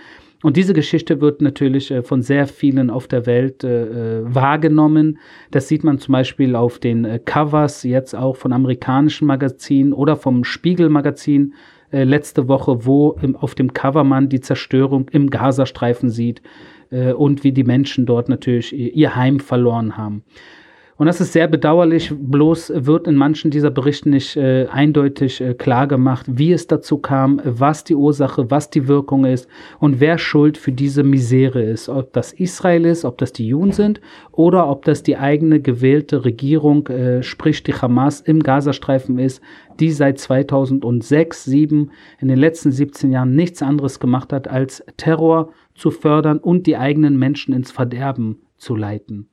Und 0.45 0.57
diese 0.57 0.75
Geschichte 0.75 1.21
wird 1.21 1.41
natürlich 1.41 1.89
äh, 1.89 2.03
von 2.03 2.21
sehr 2.21 2.45
vielen 2.45 2.91
auf 2.91 3.07
der 3.07 3.25
Welt 3.25 3.63
äh, 3.63 4.19
äh, 4.19 4.21
wahrgenommen. 4.27 5.17
Das 5.49 5.67
sieht 5.67 5.83
man 5.83 5.97
zum 5.97 6.11
Beispiel 6.11 6.55
auf 6.55 6.77
den 6.77 7.25
Covers 7.25 7.81
jetzt 7.81 8.15
auch 8.15 8.35
von 8.35 8.53
amerikanischen 8.53 9.25
Magazinen 9.25 9.91
oder 9.91 10.15
vom 10.15 10.43
Spiegel-Magazin 10.43 11.55
letzte 11.91 12.47
Woche, 12.47 12.85
wo 12.85 13.17
auf 13.39 13.55
dem 13.55 13.73
Cover 13.73 14.03
man 14.03 14.29
die 14.29 14.39
Zerstörung 14.39 15.07
im 15.09 15.31
Gazastreifen 15.31 16.09
sieht 16.09 16.41
und 16.89 17.43
wie 17.43 17.51
die 17.51 17.63
Menschen 17.63 18.05
dort 18.05 18.27
natürlich 18.27 18.73
ihr 18.73 19.15
Heim 19.15 19.39
verloren 19.39 19.95
haben. 19.95 20.23
Und 20.97 21.07
das 21.07 21.19
ist 21.19 21.33
sehr 21.33 21.49
bedauerlich, 21.49 22.13
bloß 22.17 22.71
wird 22.73 23.05
in 23.07 23.15
manchen 23.15 23.51
dieser 23.51 23.69
Berichte 23.69 24.09
nicht 24.09 24.37
äh, 24.37 24.67
eindeutig 24.67 25.41
äh, 25.41 25.53
klar 25.53 25.87
gemacht, 25.87 26.25
wie 26.29 26.53
es 26.53 26.67
dazu 26.67 26.99
kam, 26.99 27.41
was 27.43 27.83
die 27.83 27.95
Ursache, 27.95 28.49
was 28.49 28.69
die 28.69 28.87
Wirkung 28.87 29.25
ist 29.25 29.49
und 29.79 29.99
wer 29.99 30.17
schuld 30.17 30.57
für 30.57 30.71
diese 30.71 31.03
Misere 31.03 31.61
ist. 31.61 31.89
Ob 31.89 32.13
das 32.13 32.31
Israel 32.31 32.85
ist, 32.85 33.03
ob 33.03 33.17
das 33.17 33.33
die 33.33 33.45
Juden 33.45 33.73
sind 33.73 33.99
oder 34.31 34.69
ob 34.69 34.85
das 34.85 35.03
die 35.03 35.17
eigene 35.17 35.59
gewählte 35.59 36.23
Regierung, 36.23 36.87
äh, 36.87 37.21
sprich 37.23 37.61
die 37.63 37.73
Hamas 37.73 38.21
im 38.21 38.41
Gazastreifen 38.41 39.19
ist, 39.19 39.41
die 39.81 39.91
seit 39.91 40.17
2006, 40.17 41.43
2007 41.43 41.91
in 42.21 42.27
den 42.29 42.37
letzten 42.37 42.71
17 42.71 43.11
Jahren 43.11 43.35
nichts 43.35 43.61
anderes 43.61 43.99
gemacht 43.99 44.31
hat, 44.31 44.47
als 44.47 44.81
Terror 44.95 45.51
zu 45.73 45.91
fördern 45.91 46.37
und 46.37 46.67
die 46.67 46.77
eigenen 46.77 47.19
Menschen 47.19 47.53
ins 47.53 47.71
Verderben 47.71 48.37
zu 48.55 48.75
leiten. 48.75 49.27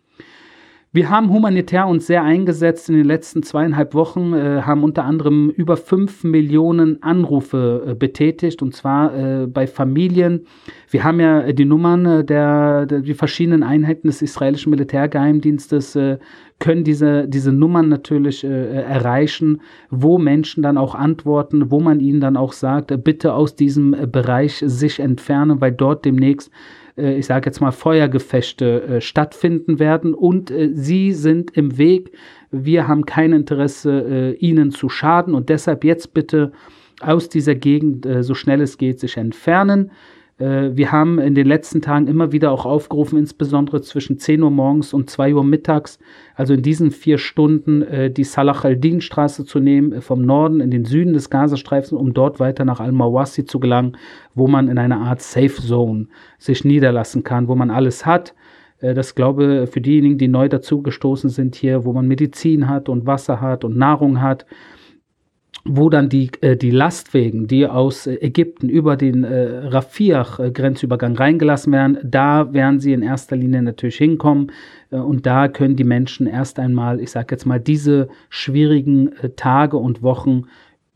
Wir 0.95 1.09
haben 1.09 1.31
humanitär 1.33 1.87
uns 1.87 2.07
sehr 2.07 2.23
eingesetzt 2.23 2.91
in 2.91 2.97
den 2.97 3.07
letzten 3.07 3.43
zweieinhalb 3.43 3.95
Wochen, 3.95 4.35
äh, 4.35 4.61
haben 4.61 4.85
unter 4.85 5.05
anderem 5.05 5.49
über 5.49 5.79
fünf 5.79 6.23
Millionen 6.23 7.03
Anrufe 7.03 7.83
äh, 7.87 7.95
betätigt 7.95 8.61
und 8.61 8.75
zwar 8.75 9.17
äh, 9.17 9.47
bei 9.47 9.67
Familien. 9.67 10.47
Wir 10.91 11.03
haben 11.03 11.19
ja 11.19 11.41
äh, 11.41 11.55
die 11.55 11.65
Nummern 11.65 12.05
äh, 12.05 12.25
der, 12.27 12.85
der, 12.85 13.01
die 13.01 13.15
verschiedenen 13.15 13.63
Einheiten 13.63 14.07
des 14.07 14.21
israelischen 14.21 14.69
Militärgeheimdienstes 14.69 15.97
äh, 15.97 16.19
können 16.59 16.85
diese, 16.85 17.27
diese 17.27 17.53
Nummern 17.53 17.89
natürlich 17.89 18.45
erreichen, 18.45 19.63
wo 19.91 20.19
Menschen 20.19 20.63
dann 20.63 20.79
auch 20.79 20.95
antworten, 20.95 21.73
wo 21.73 21.81
man 21.81 21.99
ihnen 21.99 22.21
dann 22.21 22.37
auch 22.37 22.53
sagt, 22.53 23.03
bitte 23.03 23.35
aus 23.35 23.57
diesem 23.57 23.97
Bereich 24.13 24.63
sich 24.65 25.01
entfernen, 25.01 25.61
weil 25.61 25.73
dort 25.73 26.05
demnächst 26.05 26.53
äh, 26.97 27.19
ich 27.19 27.27
sage 27.27 27.47
jetzt 27.47 27.61
mal, 27.61 27.73
Feuergefechte 27.73 28.83
äh, 28.83 29.01
stattfinden 29.01 29.79
werden 29.79 30.15
und 30.15 30.51
äh, 30.51 30.71
sie 30.73 31.13
sind 31.13 31.57
im 31.57 31.79
Weg. 31.79 32.13
Wir 32.51 32.87
haben 32.87 33.07
kein 33.07 33.33
Interesse, 33.33 34.37
ihnen 34.39 34.73
zu 34.73 34.91
schaden 34.91 35.35
und 35.35 35.49
deshalb 35.49 35.85
jetzt 35.85 36.13
bitte 36.13 36.53
aus 37.01 37.31
dieser 37.31 37.55
Gegend 37.55 38.07
so 38.21 38.35
schnell 38.35 38.61
es 38.61 38.77
geht 38.77 39.01
sich 39.01 39.17
entfernen. 39.17 39.91
Äh, 40.43 40.77
wir 40.77 40.91
haben 40.91 41.19
in 41.19 41.35
den 41.35 41.47
letzten 41.47 41.81
Tagen 41.81 42.09
immer 42.09 42.33
wieder 42.33 42.51
auch 42.51 42.67
aufgerufen, 42.67 43.19
insbesondere 43.19 43.81
zwischen 43.81 44.19
10 44.19 44.43
Uhr 44.43 44.51
morgens 44.51 44.93
und 44.93 45.09
2 45.09 45.35
Uhr 45.35 45.45
mittags, 45.45 45.99
also 46.35 46.55
in 46.55 46.63
diesen 46.63 46.91
vier 46.91 47.19
Stunden, 47.19 47.83
äh, 47.83 48.11
die 48.11 48.25
Salah 48.25 48.59
al-Din-Straße 48.61 49.45
zu 49.45 49.61
nehmen, 49.61 49.93
äh, 49.93 50.01
vom 50.01 50.23
Norden 50.23 50.61
in 50.61 50.71
den 50.71 50.85
Süden 50.85 51.13
des 51.13 51.31
Gazastreifens, 51.31 51.93
um 51.93 52.13
dort 52.13 52.41
weiter 52.41 52.65
nach 52.65 52.81
Al-Mawasi 52.81 53.45
zu 53.45 53.61
gelangen, 53.61 53.97
wo 54.35 54.49
man 54.49 54.69
in 54.69 54.79
einer 54.79 55.01
Art 55.01 55.23
Safe 55.23 55.49
Zone 55.49 56.09
sich 56.39 56.65
niederlassen 56.65 57.23
kann, 57.23 57.47
wo 57.47 57.55
man 57.55 57.71
alles 57.71 58.05
hat. 58.05 58.35
Das 58.81 59.15
glaube 59.15 59.69
für 59.69 59.81
diejenigen, 59.81 60.19
die 60.19 60.27
neu 60.27 60.49
dazugestoßen 60.49 61.31
sind 61.31 61.55
hier, 61.55 61.85
wo 61.85 61.93
man 61.93 62.09
Medizin 62.09 62.69
hat 62.69 62.89
und 62.89 63.07
Wasser 63.07 63.41
hat 63.41 63.65
und 63.65 63.77
Nahrung 63.77 64.21
hat 64.21 64.45
wo 65.65 65.91
dann 65.91 66.09
die, 66.09 66.31
äh, 66.41 66.57
die 66.57 66.71
Lastwagen, 66.71 67.47
die 67.47 67.67
aus 67.67 68.07
äh, 68.07 68.15
Ägypten 68.17 68.69
über 68.69 68.97
den 68.97 69.23
äh, 69.25 69.69
Rafiach-Grenzübergang 69.69 71.17
reingelassen 71.17 71.73
werden, 71.73 71.99
da 72.03 72.53
werden 72.53 72.81
sie 72.81 72.93
in 72.93 73.03
erster 73.03 73.37
Linie 73.37 73.63
natürlich 73.63 73.97
hinkommen. 73.97 74.51
Äh, 74.91 74.97
und 74.97 75.25
da 75.25 75.49
können 75.49 75.77
die 75.77 75.85
Menschen 75.85 76.27
erst 76.27 76.59
einmal, 76.59 77.01
ich 77.01 77.11
sage 77.11 77.29
jetzt 77.31 77.47
mal, 77.47 77.61
diese 77.61 78.09
schwierigen 78.29 79.13
äh, 79.23 79.31
Tage 79.31 79.77
und 79.77 80.03
Wochen 80.03 80.45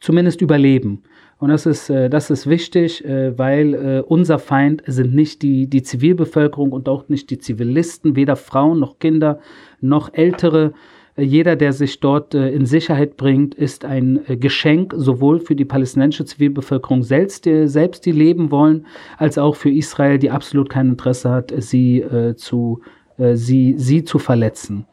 zumindest 0.01 0.41
überleben. 0.41 1.03
Und 1.39 1.51
das 1.51 1.67
ist, 1.67 1.89
äh, 1.91 2.11
das 2.11 2.31
ist 2.31 2.47
wichtig, 2.47 3.05
weil 3.07 4.03
unser 4.09 4.39
Feind 4.39 4.83
sind 4.87 5.15
nicht 5.15 5.43
die, 5.43 5.69
die 5.69 5.83
Zivilbevölkerung 5.83 6.73
und 6.73 6.89
auch 6.89 7.09
nicht 7.09 7.29
die 7.31 7.39
Zivilisten, 7.39 8.17
weder 8.17 8.37
Frauen 8.37 8.81
noch 8.81 8.99
Kinder 8.99 9.39
noch 9.81 10.15
Ältere, 10.15 10.73
jeder, 11.17 11.57
der 11.57 11.73
sich 11.73 12.01
dort 12.01 12.35
äh, 12.35 12.51
in 12.51 12.67
Sicherheit 12.67 13.17
bringt, 13.17 13.55
ist 13.55 13.85
ein 13.85 14.21
äh, 14.29 14.37
Geschenk 14.37 14.93
sowohl 14.97 15.41
für 15.41 15.57
die 15.57 15.65
palästinensische 15.65 16.27
Zivilbevölkerung 16.27 17.03
selbst, 17.03 17.47
die, 17.47 17.67
selbst, 17.69 18.05
die 18.05 18.13
leben 18.13 18.51
wollen, 18.51 18.87
als 19.17 19.39
auch 19.39 19.57
für 19.57 19.71
Israel, 19.71 20.19
die 20.19 20.31
absolut 20.31 20.69
kein 20.69 20.91
Interesse 20.91 21.31
hat, 21.31 21.53
sie, 21.57 22.01
äh, 22.01 22.35
zu, 22.37 22.81
sie, 23.33 23.75
sie 23.79 24.05
zu 24.05 24.19
verletzen. 24.19 24.85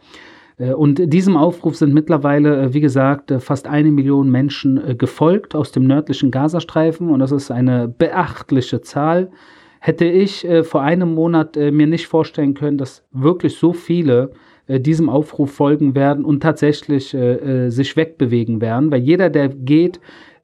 Und 0.58 1.12
diesem 1.12 1.36
Aufruf 1.36 1.76
sind 1.76 1.94
mittlerweile, 1.94 2.74
wie 2.74 2.80
gesagt, 2.80 3.34
fast 3.40 3.68
eine 3.68 3.92
Million 3.92 4.30
Menschen 4.30 4.98
gefolgt 4.98 5.56
aus 5.56 5.74
dem 5.74 5.88
nördlichen 5.88 6.32
Gazastreifen 6.32 7.10
und 7.10 7.20
das 7.20 7.34
ist 7.34 7.52
eine 7.52 7.90
beachtliche 7.90 8.80
Zahl. 8.80 9.30
Hätte 9.80 10.06
ich 10.06 10.48
vor 10.62 10.84
einem 10.84 11.16
Monat 11.16 11.58
mir 11.58 11.88
nicht 11.88 12.08
vorstellen 12.08 12.54
können, 12.54 12.78
dass 12.78 13.04
wirklich 13.12 13.58
so 13.58 13.74
viele 13.74 14.32
äh, 14.68 14.80
diesem 14.80 15.10
Aufruf 15.10 15.52
folgen 15.52 15.96
werden 15.96 16.24
und 16.24 16.42
tatsächlich 16.42 17.14
äh, 17.14 17.66
äh, 17.66 17.70
sich 17.70 17.96
wegbewegen 17.96 18.62
werden, 18.62 18.92
weil 18.92 19.02
jeder, 19.02 19.30
der 19.30 19.50
geht, 19.50 20.00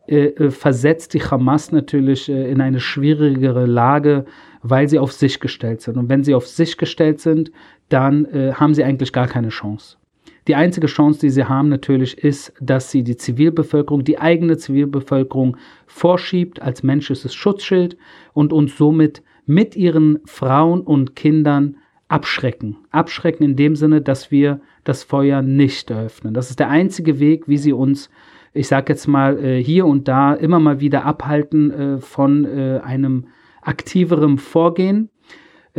äh, 0.07 0.49
versetzt 0.49 1.13
die 1.13 1.21
Hamas 1.21 1.71
natürlich 1.71 2.29
in 2.29 2.61
eine 2.61 2.79
schwierigere 2.79 3.65
Lage, 3.65 4.25
weil 4.63 4.89
sie 4.89 4.99
auf 4.99 5.11
sich 5.11 5.39
gestellt 5.39 5.81
sind. 5.81 5.97
Und 5.97 6.09
wenn 6.09 6.23
sie 6.23 6.33
auf 6.33 6.47
sich 6.47 6.77
gestellt 6.77 7.19
sind, 7.19 7.51
dann 7.89 8.27
haben 8.55 8.73
sie 8.73 8.83
eigentlich 8.83 9.13
gar 9.13 9.27
keine 9.27 9.49
Chance. 9.49 9.97
Die 10.47 10.55
einzige 10.55 10.87
Chance, 10.87 11.19
die 11.19 11.29
sie 11.29 11.45
haben 11.45 11.69
natürlich, 11.69 12.17
ist, 12.17 12.53
dass 12.59 12.89
sie 12.89 13.03
die 13.03 13.17
Zivilbevölkerung, 13.17 14.03
die 14.03 14.19
eigene 14.19 14.57
Zivilbevölkerung 14.57 15.57
vorschiebt 15.85 16.59
als 16.59 16.81
menschliches 16.81 17.35
Schutzschild 17.35 17.97
und 18.33 18.51
uns 18.51 18.75
somit 18.75 19.21
mit 19.45 19.75
ihren 19.75 20.19
Frauen 20.25 20.81
und 20.81 21.15
Kindern 21.15 21.77
abschrecken. 22.09 22.77
Abschrecken 22.91 23.43
in 23.43 23.55
dem 23.55 23.75
Sinne, 23.75 24.01
dass 24.01 24.31
wir 24.31 24.59
das 24.83 25.03
Feuer 25.03 25.41
nicht 25.41 25.89
eröffnen. 25.89 26.33
Das 26.33 26.49
ist 26.49 26.59
der 26.59 26.69
einzige 26.69 27.19
Weg, 27.19 27.47
wie 27.47 27.57
sie 27.57 27.71
uns, 27.71 28.09
ich 28.53 28.67
sage 28.67 28.91
jetzt 28.91 29.07
mal, 29.07 29.41
äh, 29.43 29.63
hier 29.63 29.85
und 29.85 30.07
da 30.07 30.33
immer 30.33 30.59
mal 30.59 30.81
wieder 30.81 31.05
abhalten 31.05 31.71
äh, 31.71 31.97
von 31.99 32.45
äh, 32.45 32.81
einem 32.83 33.27
aktiveren 33.61 34.37
Vorgehen. 34.37 35.09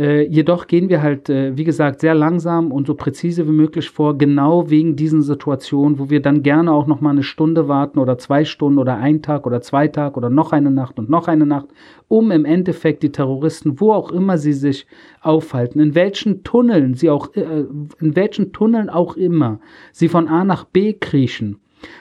Äh, 0.01 0.23
jedoch 0.23 0.65
gehen 0.65 0.89
wir 0.89 1.03
halt, 1.03 1.29
äh, 1.29 1.55
wie 1.55 1.63
gesagt, 1.63 2.01
sehr 2.01 2.15
langsam 2.15 2.71
und 2.71 2.87
so 2.87 2.95
präzise 2.95 3.47
wie 3.47 3.51
möglich 3.51 3.91
vor, 3.91 4.17
genau 4.17 4.67
wegen 4.71 4.95
diesen 4.95 5.21
Situationen, 5.21 5.99
wo 5.99 6.09
wir 6.09 6.23
dann 6.23 6.41
gerne 6.41 6.71
auch 6.71 6.87
noch 6.87 7.01
mal 7.01 7.11
eine 7.11 7.21
Stunde 7.21 7.67
warten 7.67 7.99
oder 7.99 8.17
zwei 8.17 8.43
Stunden 8.43 8.79
oder 8.79 8.97
ein 8.97 9.21
Tag 9.21 9.45
oder 9.45 9.61
zwei 9.61 9.87
Tage 9.87 10.15
oder 10.15 10.31
noch 10.31 10.53
eine 10.53 10.71
Nacht 10.71 10.97
und 10.97 11.11
noch 11.11 11.27
eine 11.27 11.45
Nacht, 11.45 11.67
um 12.07 12.31
im 12.31 12.45
Endeffekt 12.45 13.03
die 13.03 13.11
Terroristen, 13.11 13.79
wo 13.79 13.91
auch 13.91 14.11
immer 14.11 14.39
sie 14.39 14.53
sich 14.53 14.87
aufhalten, 15.21 15.79
in 15.79 15.93
welchen 15.93 16.43
Tunneln 16.43 16.95
sie 16.95 17.11
auch, 17.11 17.35
äh, 17.35 17.65
in 17.99 18.15
welchen 18.15 18.53
Tunneln 18.53 18.89
auch 18.89 19.15
immer, 19.15 19.59
sie 19.91 20.07
von 20.07 20.27
A 20.27 20.43
nach 20.43 20.63
B 20.63 20.93
kriechen, 20.93 21.57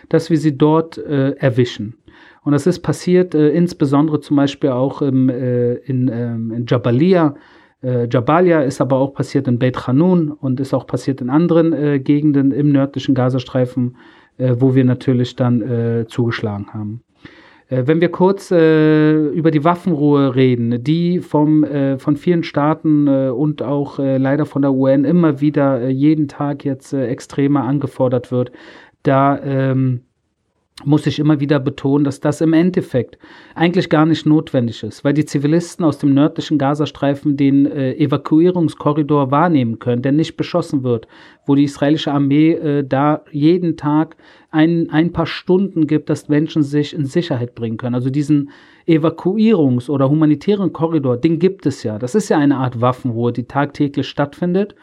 dass 0.08 0.30
wir 0.30 0.38
sie 0.38 0.56
dort 0.56 0.96
äh, 0.96 1.32
erwischen. 1.32 1.96
Und 2.44 2.52
das 2.52 2.66
ist 2.66 2.80
passiert 2.80 3.34
äh, 3.34 3.50
insbesondere 3.50 4.20
zum 4.20 4.38
Beispiel 4.38 4.70
auch 4.70 5.02
im, 5.02 5.28
äh, 5.28 5.74
in, 5.74 6.08
ähm, 6.08 6.50
in 6.50 6.64
Jabalia, 6.66 7.34
äh, 7.82 8.08
Jabalia 8.10 8.62
ist 8.62 8.80
aber 8.80 8.96
auch 8.96 9.14
passiert 9.14 9.48
in 9.48 9.58
Beit 9.58 9.86
Hanun 9.86 10.30
und 10.30 10.60
ist 10.60 10.74
auch 10.74 10.86
passiert 10.86 11.20
in 11.20 11.30
anderen 11.30 11.72
äh, 11.72 11.98
Gegenden 11.98 12.52
im 12.52 12.72
nördlichen 12.72 13.14
Gazastreifen, 13.14 13.96
äh, 14.38 14.56
wo 14.58 14.74
wir 14.74 14.84
natürlich 14.84 15.36
dann 15.36 15.62
äh, 15.62 16.06
zugeschlagen 16.06 16.72
haben. 16.74 17.02
Äh, 17.68 17.86
wenn 17.86 18.00
wir 18.00 18.10
kurz 18.10 18.50
äh, 18.50 19.14
über 19.28 19.50
die 19.50 19.64
Waffenruhe 19.64 20.34
reden, 20.34 20.82
die 20.84 21.20
vom, 21.20 21.64
von 21.98 22.16
vielen 22.16 22.42
Staaten 22.42 23.08
und 23.08 23.62
auch 23.62 23.98
leider 23.98 24.44
von 24.44 24.62
der 24.62 24.72
UN 24.72 25.04
immer 25.04 25.40
wieder 25.40 25.88
jeden 25.88 26.28
Tag 26.28 26.64
jetzt 26.64 26.92
extremer 26.92 27.64
angefordert 27.64 28.30
wird, 28.30 28.52
da 29.02 29.38
ähm, 29.42 30.02
muss 30.84 31.06
ich 31.06 31.18
immer 31.18 31.40
wieder 31.40 31.60
betonen, 31.60 32.04
dass 32.04 32.20
das 32.20 32.40
im 32.40 32.52
Endeffekt 32.52 33.18
eigentlich 33.54 33.88
gar 33.88 34.06
nicht 34.06 34.26
notwendig 34.26 34.82
ist, 34.82 35.04
weil 35.04 35.12
die 35.12 35.24
Zivilisten 35.24 35.84
aus 35.84 35.98
dem 35.98 36.14
nördlichen 36.14 36.58
Gazastreifen 36.58 37.36
den 37.36 37.66
äh, 37.66 37.94
Evakuierungskorridor 37.94 39.30
wahrnehmen 39.30 39.78
können, 39.78 40.02
der 40.02 40.12
nicht 40.12 40.36
beschossen 40.36 40.82
wird, 40.82 41.06
wo 41.46 41.54
die 41.54 41.64
israelische 41.64 42.12
Armee 42.12 42.52
äh, 42.52 42.84
da 42.84 43.22
jeden 43.30 43.76
Tag 43.76 44.16
ein, 44.50 44.90
ein 44.90 45.12
paar 45.12 45.26
Stunden 45.26 45.86
gibt, 45.86 46.10
dass 46.10 46.28
Menschen 46.28 46.62
sich 46.62 46.94
in 46.94 47.04
Sicherheit 47.04 47.54
bringen 47.54 47.76
können. 47.76 47.94
Also 47.94 48.10
diesen 48.10 48.50
Evakuierungs- 48.88 49.88
oder 49.88 50.08
humanitären 50.08 50.72
Korridor, 50.72 51.16
den 51.16 51.38
gibt 51.38 51.66
es 51.66 51.82
ja. 51.82 51.98
Das 51.98 52.14
ist 52.14 52.28
ja 52.28 52.38
eine 52.38 52.56
Art 52.56 52.80
Waffenruhe, 52.80 53.32
die 53.32 53.44
tagtäglich 53.44 54.08
stattfindet 54.08 54.74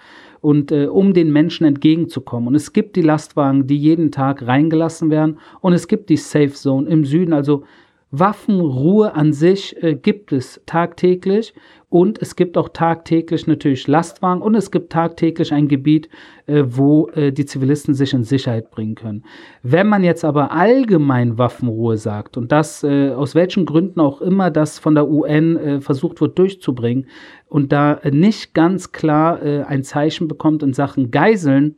und 0.42 0.72
äh, 0.72 0.88
um 0.88 1.14
den 1.14 1.32
Menschen 1.32 1.66
entgegenzukommen. 1.66 2.48
Und 2.48 2.56
es 2.56 2.74
gibt 2.74 2.96
die 2.96 3.02
Lastwagen, 3.02 3.68
die 3.68 3.78
jeden 3.78 4.12
Tag 4.12 4.46
reingelassen 4.46 5.10
werden 5.10 5.40
und 5.62 5.74
es 5.74 5.88
gibt 5.88 6.10
die 6.10 6.18
Safe 6.18 6.52
Zone 6.52 6.90
im 6.90 7.06
Süden. 7.06 7.34
Also 7.34 7.64
Waffenruhe 8.12 9.14
an 9.14 9.34
sich 9.34 9.82
äh, 9.84 9.96
gibt 9.96 10.32
es 10.32 10.62
tagtäglich 10.66 11.54
und 11.90 12.22
es 12.22 12.36
gibt 12.36 12.58
auch 12.58 12.70
tagtäglich 12.70 13.48
natürlich 13.48 13.88
Lastwagen 13.88 14.42
und 14.42 14.56
es 14.56 14.72
gibt 14.72 14.92
tagtäglich 14.92 15.54
ein 15.54 15.70
Gebiet, 15.70 16.10
äh, 16.46 16.64
wo 16.66 17.08
äh, 17.10 17.32
die 17.32 17.46
Zivilisten 17.46 17.94
sich 17.94 18.14
in 18.14 18.26
Sicherheit 18.26 18.72
bringen 18.72 18.96
können. 18.96 19.24
Wenn 19.64 19.88
man 19.88 20.04
jetzt 20.04 20.26
aber 20.26 20.52
allgemein 20.52 21.38
Waffenruhe 21.38 21.98
sagt 21.98 22.36
und 22.36 22.52
das 22.52 22.84
äh, 22.84 23.12
aus 23.12 23.36
welchen 23.36 23.66
Gründen 23.66 24.02
auch 24.02 24.20
immer 24.20 24.52
das 24.52 24.80
von 24.80 24.96
der 24.96 25.08
UN 25.08 25.56
äh, 25.56 25.82
versucht 25.82 26.20
wird 26.20 26.38
durchzubringen 26.38 27.08
und 27.48 27.72
da 27.72 28.02
nicht 28.12 28.54
ganz 28.54 28.92
klar 28.92 29.42
äh, 29.42 29.64
ein 29.64 29.84
Zeichen 29.84 30.28
bekommt 30.28 30.64
in 30.64 30.74
Sachen 30.74 31.10
Geiseln, 31.10 31.78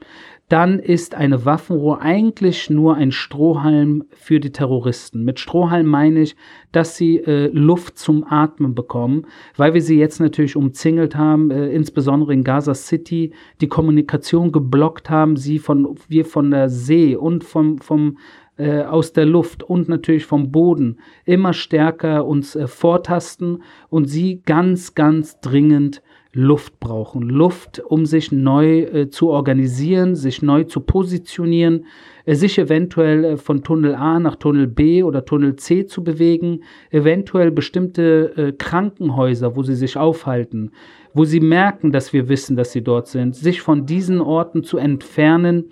dann 0.50 0.80
ist 0.80 1.14
eine 1.14 1.46
Waffenruhe 1.46 2.02
eigentlich 2.02 2.72
nur 2.72 2.96
ein 2.96 3.12
Strohhalm 3.12 4.04
für 4.12 4.40
die 4.40 4.52
Terroristen. 4.52 5.24
Mit 5.24 5.40
Strohhalm 5.40 5.86
meine 5.86 6.22
ich, 6.22 6.36
dass 6.72 6.98
sie 6.98 7.18
äh, 7.18 7.48
Luft 7.54 8.00
zum 8.00 8.26
Atmen 8.28 8.74
bekommen, 8.74 9.28
weil 9.56 9.76
wir 9.76 9.82
sie 9.82 9.99
jetzt 10.00 10.20
natürlich 10.20 10.56
umzingelt 10.56 11.16
haben, 11.16 11.52
äh, 11.52 11.70
insbesondere 11.70 12.34
in 12.34 12.44
Gaza 12.44 12.74
City, 12.74 13.34
die 13.62 13.68
Kommunikation 13.68 14.52
geblockt 14.52 15.10
haben, 15.10 15.38
sie 15.38 15.60
von 15.60 15.96
wir 16.08 16.26
von 16.26 16.52
der 16.52 16.70
See 16.70 17.16
und 17.16 17.44
vom 17.44 17.78
vom 17.78 18.18
äh, 18.58 18.82
aus 18.82 19.14
der 19.14 19.26
Luft 19.26 19.64
und 19.64 19.88
natürlich 19.88 20.26
vom 20.26 20.52
Boden 20.52 21.00
immer 21.26 21.54
stärker 21.54 22.26
uns 22.26 22.56
äh, 22.56 22.68
vortasten 22.68 23.64
und 23.90 24.06
sie 24.06 24.42
ganz 24.46 24.96
ganz 24.96 25.40
dringend 25.40 26.02
Luft 26.32 26.80
brauchen. 26.80 27.24
Luft, 27.24 27.82
um 27.86 28.06
sich 28.06 28.32
neu 28.32 28.82
äh, 28.82 29.10
zu 29.10 29.30
organisieren, 29.30 30.16
sich 30.16 30.44
neu 30.44 30.64
zu 30.64 30.82
positionieren, 30.82 31.86
äh, 32.26 32.36
sich 32.36 32.60
eventuell 32.60 33.24
äh, 33.24 33.38
von 33.38 33.64
Tunnel 33.64 33.96
A 33.96 34.20
nach 34.20 34.36
Tunnel 34.36 34.68
B 34.68 35.02
oder 35.02 35.26
Tunnel 35.26 35.56
C 35.56 35.88
zu 35.88 36.04
bewegen, 36.04 36.64
eventuell 36.92 37.50
bestimmte 37.50 38.34
äh, 38.38 38.52
Krankenhäuser, 38.52 39.56
wo 39.56 39.64
sie 39.64 39.76
sich 39.76 39.98
aufhalten, 39.98 40.72
wo 41.16 41.26
sie 41.26 41.40
merken, 41.40 41.92
dass 41.92 42.14
wir 42.14 42.30
wissen, 42.30 42.56
dass 42.56 42.72
sie 42.72 42.84
dort 42.84 43.08
sind, 43.08 43.36
sich 43.36 43.62
von 43.62 43.88
diesen 43.88 44.22
Orten 44.22 44.64
zu 44.64 44.78
entfernen 44.78 45.72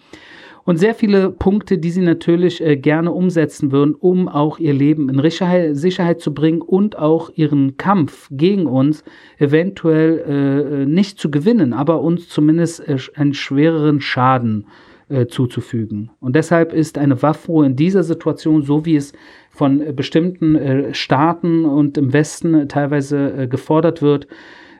und 0.67 0.75
sehr 0.75 0.93
viele 0.93 1.29
Punkte, 1.29 1.77
die 1.77 1.91
sie 1.91 2.01
natürlich 2.01 2.61
äh, 2.61 2.75
gerne 2.75 3.13
umsetzen 3.13 3.71
würden, 3.71 3.95
um 3.95 4.27
auch 4.27 4.59
ihr 4.59 4.73
Leben 4.73 5.07
in 5.07 5.75
Sicherheit 5.75 6.19
zu 6.19 6.33
bringen 6.33 6.59
und 6.59 6.99
auch 6.99 7.31
ihren 7.33 7.77
Kampf 7.77 8.27
gegen 8.31 8.65
uns 8.65 9.05
eventuell 9.37 10.19
äh, 10.27 10.85
nicht 10.85 11.19
zu 11.19 11.31
gewinnen, 11.31 11.71
aber 11.71 12.01
uns 12.01 12.27
zumindest 12.27 12.85
äh, 12.85 12.97
einen 13.15 13.33
schwereren 13.33 14.01
Schaden 14.01 14.67
äh, 15.07 15.27
zuzufügen. 15.27 16.11
Und 16.19 16.35
deshalb 16.35 16.73
ist 16.73 16.97
eine 16.97 17.21
Waffenruhe 17.21 17.65
in 17.65 17.77
dieser 17.77 18.03
Situation, 18.03 18.61
so 18.61 18.85
wie 18.85 18.97
es 18.97 19.13
von 19.49 19.79
äh, 19.79 19.93
bestimmten 19.93 20.55
äh, 20.55 20.93
Staaten 20.93 21.63
und 21.63 21.97
im 21.97 22.11
Westen 22.11 22.67
teilweise 22.67 23.47
gefordert 23.47 24.01
wird, 24.01 24.27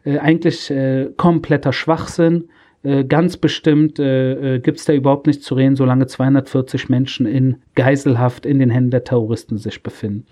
eigentlich 0.03 0.71
kompletter 1.17 1.73
Schwachsinn 1.73 2.45
äh, 2.83 3.03
ganz 3.03 3.37
bestimmt 3.37 3.99
äh, 3.99 4.55
äh 4.55 4.59
gibt 4.59 4.79
es 4.79 4.85
da 4.85 4.93
überhaupt 4.93 5.27
nichts 5.27 5.43
zu 5.43 5.55
reden, 5.55 5.75
solange 5.75 6.07
240 6.07 6.89
Menschen 6.89 7.25
in 7.25 7.57
Geiselhaft 7.75 8.45
in 8.45 8.59
den 8.59 8.69
Händen 8.69 8.91
der 8.91 9.03
Terroristen 9.03 9.57
sich 9.57 9.81
befinden. 9.83 10.25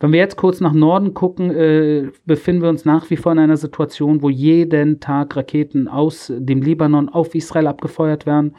Wenn 0.00 0.12
wir 0.12 0.18
jetzt 0.18 0.36
kurz 0.36 0.60
nach 0.60 0.72
Norden 0.72 1.14
gucken, 1.14 1.50
äh, 1.50 2.10
befinden 2.24 2.62
wir 2.62 2.68
uns 2.68 2.84
nach 2.84 3.10
wie 3.10 3.16
vor 3.16 3.32
in 3.32 3.38
einer 3.38 3.56
Situation, 3.56 4.22
wo 4.22 4.30
jeden 4.30 5.00
Tag 5.00 5.36
Raketen 5.36 5.88
aus 5.88 6.32
dem 6.36 6.62
Libanon 6.62 7.08
auf 7.08 7.34
Israel 7.34 7.66
abgefeuert 7.66 8.26
werden. 8.26 8.54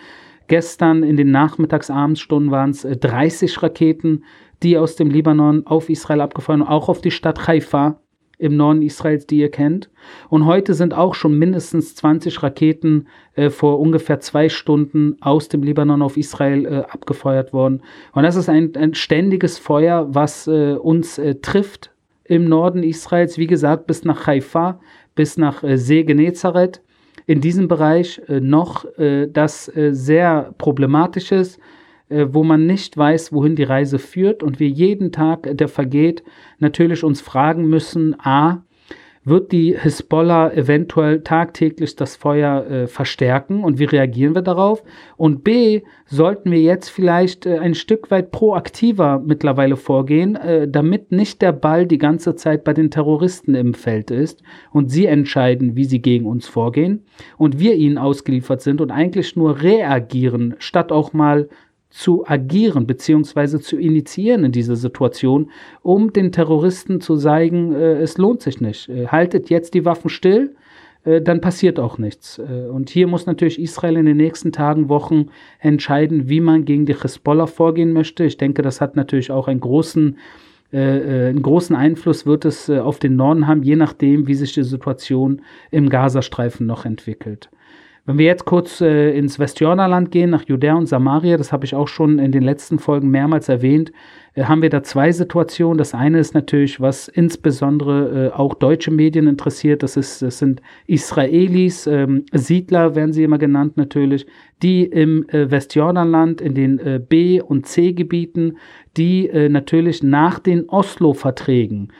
Gestern 0.47 1.03
in 1.03 1.15
den 1.15 1.31
Nachmittags-Abendsstunden 1.31 2.51
waren 2.51 2.71
es 2.71 2.81
30 2.81 3.61
Raketen, 3.61 4.23
die 4.63 4.77
aus 4.77 4.95
dem 4.95 5.09
Libanon 5.09 5.65
auf 5.65 5.89
Israel 5.89 6.21
abgefeuert 6.21 6.59
wurden, 6.59 6.69
auch 6.69 6.89
auf 6.89 7.01
die 7.01 7.11
Stadt 7.11 7.47
Haifa 7.47 7.99
im 8.39 8.55
Norden 8.55 8.81
Israels, 8.81 9.27
die 9.27 9.37
ihr 9.37 9.51
kennt. 9.51 9.89
Und 10.29 10.45
heute 10.45 10.73
sind 10.73 10.93
auch 10.93 11.13
schon 11.13 11.37
mindestens 11.37 11.93
20 11.95 12.41
Raketen 12.41 13.07
äh, 13.35 13.49
vor 13.49 13.79
ungefähr 13.79 14.21
zwei 14.21 14.49
Stunden 14.49 15.17
aus 15.21 15.49
dem 15.49 15.61
Libanon 15.61 16.01
auf 16.01 16.17
Israel 16.17 16.65
äh, 16.65 16.69
abgefeuert 16.89 17.53
worden. 17.53 17.83
Und 18.13 18.23
das 18.23 18.37
ist 18.37 18.49
ein, 18.49 18.75
ein 18.75 18.95
ständiges 18.95 19.59
Feuer, 19.59 20.07
was 20.09 20.47
äh, 20.47 20.73
uns 20.73 21.17
äh, 21.17 21.35
trifft 21.35 21.91
im 22.23 22.45
Norden 22.45 22.81
Israels, 22.81 23.37
wie 23.37 23.47
gesagt, 23.47 23.87
bis 23.87 24.05
nach 24.05 24.25
Haifa, 24.25 24.79
bis 25.15 25.37
nach 25.37 25.61
äh, 25.63 25.77
See 25.77 26.03
Genezareth. 26.03 26.81
In 27.25 27.41
diesem 27.41 27.67
Bereich 27.67 28.21
äh, 28.27 28.39
noch 28.39 28.85
das 28.97 29.65
sehr 29.65 30.53
problematisch 30.57 31.31
ist 31.31 31.57
äh, 31.57 31.61
wo 32.09 32.43
man 32.43 32.65
nicht 32.65 32.97
weiß, 32.97 33.31
wohin 33.31 33.55
die 33.55 33.63
Reise 33.63 33.99
führt 33.99 34.43
und 34.43 34.59
wir 34.59 34.69
jeden 34.69 35.11
Tag, 35.11 35.49
der 35.57 35.67
vergeht, 35.67 36.23
natürlich 36.59 37.03
uns 37.03 37.21
fragen 37.21 37.67
müssen, 37.67 38.15
a, 38.19 38.63
wird 39.29 39.51
die 39.51 39.77
Hisbollah 39.77 40.51
eventuell 40.53 41.21
tagtäglich 41.21 41.95
das 41.95 42.15
Feuer 42.15 42.65
äh, 42.65 42.87
verstärken 42.87 43.63
und 43.63 43.77
wie 43.79 43.85
reagieren 43.85 44.33
wir 44.33 44.41
darauf? 44.41 44.83
Und 45.17 45.43
B, 45.43 45.81
sollten 46.05 46.51
wir 46.51 46.61
jetzt 46.61 46.89
vielleicht 46.89 47.45
äh, 47.45 47.59
ein 47.59 47.75
Stück 47.75 48.11
weit 48.11 48.31
proaktiver 48.31 49.21
mittlerweile 49.23 49.75
vorgehen, 49.75 50.35
äh, 50.35 50.67
damit 50.67 51.11
nicht 51.11 51.41
der 51.41 51.51
Ball 51.51 51.85
die 51.85 51.97
ganze 51.97 52.35
Zeit 52.35 52.63
bei 52.63 52.73
den 52.73 52.91
Terroristen 52.91 53.55
im 53.55 53.73
Feld 53.73 54.09
ist 54.09 54.41
und 54.71 54.89
sie 54.89 55.05
entscheiden, 55.05 55.75
wie 55.75 55.85
sie 55.85 56.01
gegen 56.01 56.25
uns 56.25 56.47
vorgehen 56.47 57.03
und 57.37 57.59
wir 57.59 57.75
ihnen 57.75 57.97
ausgeliefert 57.97 58.61
sind 58.61 58.79
und 58.81 58.91
eigentlich 58.91 59.35
nur 59.35 59.61
reagieren, 59.61 60.55
statt 60.59 60.91
auch 60.91 61.13
mal 61.13 61.49
zu 61.89 62.27
agieren 62.27 62.85
bzw. 62.85 63.59
zu 63.59 63.77
initiieren 63.77 64.43
in 64.43 64.51
dieser 64.51 64.75
Situation, 64.75 65.49
um 65.81 66.13
den 66.13 66.31
Terroristen 66.31 67.01
zu 67.01 67.17
zeigen, 67.17 67.73
äh, 67.73 67.99
es 67.99 68.17
lohnt 68.17 68.41
sich 68.41 68.61
nicht. 68.61 68.89
Äh, 68.89 69.07
haltet 69.07 69.49
jetzt 69.49 69.73
die 69.73 69.85
Waffen 69.85 70.09
still, 70.09 70.55
äh, 71.03 71.21
dann 71.21 71.41
passiert 71.41 71.79
auch 71.79 71.97
nichts. 71.97 72.39
Äh, 72.39 72.67
und 72.69 72.89
hier 72.89 73.07
muss 73.07 73.25
natürlich 73.25 73.59
Israel 73.59 73.97
in 73.97 74.05
den 74.05 74.17
nächsten 74.17 74.51
Tagen, 74.51 74.89
Wochen 74.89 75.27
entscheiden, 75.59 76.29
wie 76.29 76.41
man 76.41 76.65
gegen 76.65 76.85
die 76.85 76.95
Hezbollah 76.95 77.47
vorgehen 77.47 77.93
möchte. 77.93 78.23
Ich 78.23 78.37
denke, 78.37 78.61
das 78.61 78.81
hat 78.81 78.95
natürlich 78.95 79.31
auch 79.31 79.47
einen 79.47 79.61
großen 79.61 80.17
äh, 80.71 80.77
äh, 80.77 81.29
einen 81.29 81.41
großen 81.41 81.75
Einfluss 81.75 82.27
wird 82.27 82.45
es 82.45 82.69
auf 82.69 82.99
den 82.99 83.15
Norden 83.15 83.47
haben, 83.47 83.63
je 83.63 83.75
nachdem, 83.75 84.27
wie 84.27 84.35
sich 84.35 84.53
die 84.53 84.63
Situation 84.63 85.41
im 85.71 85.89
Gazastreifen 85.89 86.67
noch 86.67 86.85
entwickelt. 86.85 87.49
Wenn 88.05 88.17
wir 88.17 88.25
jetzt 88.25 88.45
kurz 88.45 88.81
äh, 88.81 89.11
ins 89.11 89.39
Westjordanland 89.39 90.11
gehen, 90.11 90.29
nach 90.29 90.43
Judäa 90.47 90.75
und 90.75 90.87
Samaria, 90.87 91.37
das 91.37 91.51
habe 91.51 91.65
ich 91.65 91.75
auch 91.75 91.87
schon 91.87 92.17
in 92.17 92.31
den 92.31 92.43
letzten 92.43 92.79
Folgen 92.79 93.09
mehrmals 93.09 93.49
erwähnt, 93.49 93.91
äh, 94.33 94.45
haben 94.45 94.61
wir 94.61 94.69
da 94.69 94.81
zwei 94.83 95.11
Situationen. 95.11 95.77
Das 95.77 95.93
eine 95.93 96.19
ist 96.19 96.33
natürlich, 96.33 96.81
was 96.81 97.07
insbesondere 97.07 98.27
äh, 98.27 98.35
auch 98.35 98.55
deutsche 98.55 98.91
Medien 98.91 99.27
interessiert, 99.27 99.83
das, 99.83 99.97
ist, 99.97 100.21
das 100.21 100.39
sind 100.39 100.61
Israelis, 100.87 101.87
ähm, 101.87 102.25
Siedler 102.31 102.95
werden 102.95 103.13
sie 103.13 103.23
immer 103.23 103.37
genannt 103.37 103.77
natürlich, 103.77 104.25
die 104.63 104.85
im 104.85 105.27
äh, 105.29 105.51
Westjordanland 105.51 106.41
in 106.41 106.55
den 106.55 106.79
äh, 106.79 106.99
B- 107.07 107.41
und 107.41 107.67
C-Gebieten, 107.67 108.57
die 108.97 109.27
äh, 109.27 109.49
natürlich 109.49 110.03
nach 110.03 110.39
den 110.39 110.67
Oslo-Verträgen 110.67 111.91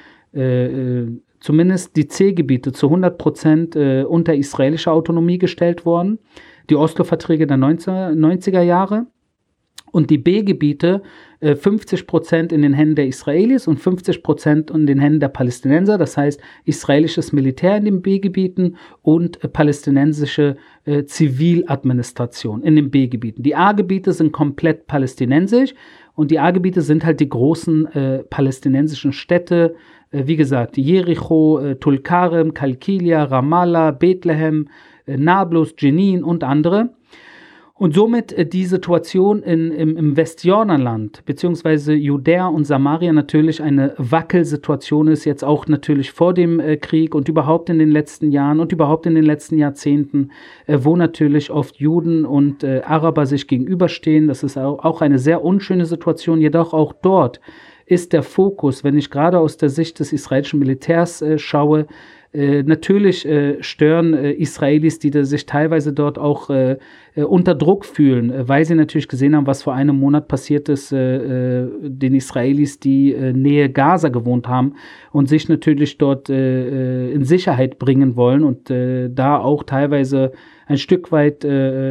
zumindest 1.40 1.96
die 1.96 2.08
C-Gebiete 2.08 2.72
zu 2.72 2.88
100 2.88 3.18
Prozent 3.18 3.76
äh, 3.76 4.04
unter 4.04 4.36
israelische 4.36 4.92
Autonomie 4.92 5.38
gestellt 5.38 5.86
worden, 5.86 6.20
die 6.70 6.76
Oslo-Verträge 6.76 7.48
der 7.48 7.58
90er 7.58 8.62
Jahre. 8.62 9.08
Und 9.92 10.12
die 10.12 10.20
B-Gebiete 10.20 11.02
äh, 11.40 11.56
50 11.56 12.06
Prozent 12.06 12.52
in 12.52 12.62
den 12.62 12.74
Händen 12.74 12.96
der 12.96 13.08
Israelis 13.08 13.68
und 13.68 13.80
50 13.80 14.22
Prozent 14.22 14.70
in 14.70 14.86
den 14.86 15.00
Händen 15.00 15.20
der 15.20 15.30
Palästinenser, 15.30 15.98
das 15.98 16.16
heißt 16.16 16.40
israelisches 16.66 17.34
Militär 17.34 17.78
in 17.78 17.86
den 17.86 18.02
B-Gebieten 18.02 18.76
und 19.02 19.44
äh, 19.44 19.48
palästinensische 19.48 20.58
äh, 20.86 21.06
Ziviladministration 21.06 22.62
in 22.62 22.76
den 22.76 22.92
B-Gebieten. 22.92 23.42
Die 23.42 23.56
A-Gebiete 23.56 24.14
sind 24.14 24.32
komplett 24.32 24.86
palästinensisch 24.86 25.74
und 26.20 26.32
die 26.32 26.40
A-Gebiete 26.40 26.82
sind 26.82 27.06
halt 27.06 27.22
die 27.22 27.30
großen 27.30 27.86
äh, 27.94 28.24
palästinensischen 28.24 29.14
Städte, 29.14 29.76
äh, 30.12 30.24
wie 30.26 30.36
gesagt, 30.36 30.76
Jericho, 30.76 31.60
äh, 31.60 31.76
Tulkarem, 31.78 32.54
Kalkilia, 32.54 33.24
Ramallah, 33.24 33.92
Bethlehem, 33.92 34.68
äh, 35.06 35.16
Nablus, 35.16 35.74
Jenin 35.80 36.26
und 36.26 36.44
andere. 36.44 36.90
Und 37.80 37.96
somit 37.96 38.34
äh, 38.34 38.46
die 38.46 38.66
Situation 38.66 39.42
in, 39.42 39.72
im, 39.72 39.96
im 39.96 40.18
Westjordanland, 40.18 41.24
beziehungsweise 41.26 41.94
Judäa 41.94 42.48
und 42.48 42.66
Samaria 42.66 43.14
natürlich 43.14 43.64
eine 43.64 43.94
Wackelsituation 43.98 45.08
ist, 45.08 45.24
jetzt 45.24 45.46
auch 45.46 45.66
natürlich 45.66 46.12
vor 46.12 46.34
dem 46.34 46.60
äh, 46.60 46.76
Krieg 46.76 47.16
und 47.16 47.30
überhaupt 47.30 47.70
in 47.70 47.80
den 47.80 47.90
letzten 47.90 48.32
Jahren 48.32 48.60
und 48.60 48.74
überhaupt 48.74 49.06
in 49.06 49.16
den 49.16 49.24
letzten 49.24 49.58
Jahrzehnten, 49.58 50.32
äh, 50.68 50.80
wo 50.82 50.98
natürlich 50.98 51.52
oft 51.52 51.78
Juden 51.78 52.26
und 52.26 52.66
Araber 52.66 53.26
sich 53.26 53.48
gegenüberstehen. 53.48 54.28
Das 54.28 54.44
ist 54.44 54.58
auch, 54.58 55.02
eine 55.02 55.18
sehr 55.18 55.46
unschöne 55.46 55.86
Situation, 55.86 56.42
jedoch 56.42 56.74
auch 56.74 56.92
dort 56.92 57.40
ist 57.86 58.12
der 58.12 58.24
Fokus, 58.24 58.84
wenn 58.84 58.98
ich 58.98 59.10
gerade 59.10 59.40
aus 59.40 59.56
der 59.56 59.70
Sicht 59.70 60.00
des 60.00 60.12
israelischen 60.12 60.60
Militärs 60.60 61.24
schaue, 61.38 61.88
äh, 62.32 62.62
natürlich 62.62 63.26
äh, 63.26 63.62
stören 63.64 64.14
äh, 64.14 64.34
Israelis, 64.34 65.00
die 65.00 65.12
sich 65.26 65.48
teilweise 65.48 65.94
dort 65.94 66.20
auch 66.20 66.52
äh, 66.52 66.78
äh, 67.16 67.24
unter 67.24 67.56
Druck 67.56 67.86
fühlen, 67.86 68.32
weil 68.48 68.66
sie 68.66 68.76
natürlich 68.76 69.08
gesehen 69.08 69.36
haben, 69.36 69.48
was 69.48 69.64
vor 69.64 69.74
einem 69.74 69.98
Monat 69.98 70.28
passiert 70.28 70.70
ist, 70.70 70.92
den 70.92 72.16
Israelis, 72.16 72.80
die 72.80 73.16
Nähe 73.34 73.70
Gaza 73.70 74.10
gewohnt 74.10 74.48
haben 74.48 74.76
und 75.12 75.28
sich 75.28 75.50
natürlich 75.50 75.98
dort 75.98 76.30
in 76.30 77.24
Sicherheit 77.24 77.80
bringen 77.80 78.16
wollen 78.16 78.44
und 78.44 78.70
da 78.70 79.40
auch 79.40 79.64
teilweise 79.64 80.32
ein 80.70 80.78
Stück 80.78 81.12
weit 81.12 81.46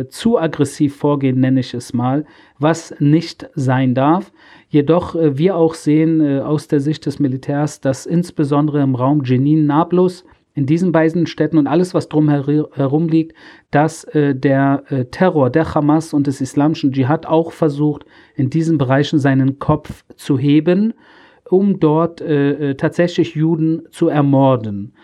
zu 0.09 0.38
aggressiv 0.38 0.97
vorgehen, 0.97 1.41
nenne 1.41 1.61
ich 1.61 1.75
es 1.75 1.93
mal, 1.93 2.25
was 2.59 2.95
nicht 3.01 3.51
sein 3.55 3.95
darf. 3.95 4.33
Jedoch 4.69 5.14
äh, 5.14 5.38
wir 5.38 5.57
auch 5.57 5.75
sehen 5.75 6.21
äh, 6.21 6.41
aus 6.41 6.69
der 6.69 6.81
Sicht 6.81 7.07
des 7.07 7.19
Militärs, 7.19 7.81
dass 7.81 8.07
insbesondere 8.07 8.83
im 8.83 8.95
Raum 8.95 9.23
Jenin, 9.25 9.67
Nablus, 9.67 10.25
in 10.55 10.67
diesen 10.67 10.91
beiden 10.91 11.27
Städten 11.27 11.57
und 11.57 11.69
alles, 11.69 11.95
was 11.95 12.09
drum 12.09 12.29
herum 12.29 13.09
liegt, 13.09 13.37
dass 13.71 14.03
äh, 14.05 14.35
der 14.35 14.83
äh, 14.88 15.05
Terror 15.05 15.51
der 15.51 15.73
Hamas 15.73 16.12
und 16.12 16.27
des 16.27 16.41
islamischen 16.41 16.93
Dschihad 16.93 17.27
auch 17.27 17.53
versucht, 17.53 18.05
in 18.35 18.51
diesen 18.51 18.77
Bereichen 18.77 19.21
seinen 19.21 19.61
Kopf 19.61 20.05
zu 20.17 20.37
heben, 20.37 20.95
um 21.49 21.79
dort 21.79 22.21
äh, 22.21 22.71
äh 22.71 22.75
tatsächlich 22.75 23.37
Juden 23.37 23.83
zu 23.91 24.09
ermorden. 24.09 24.95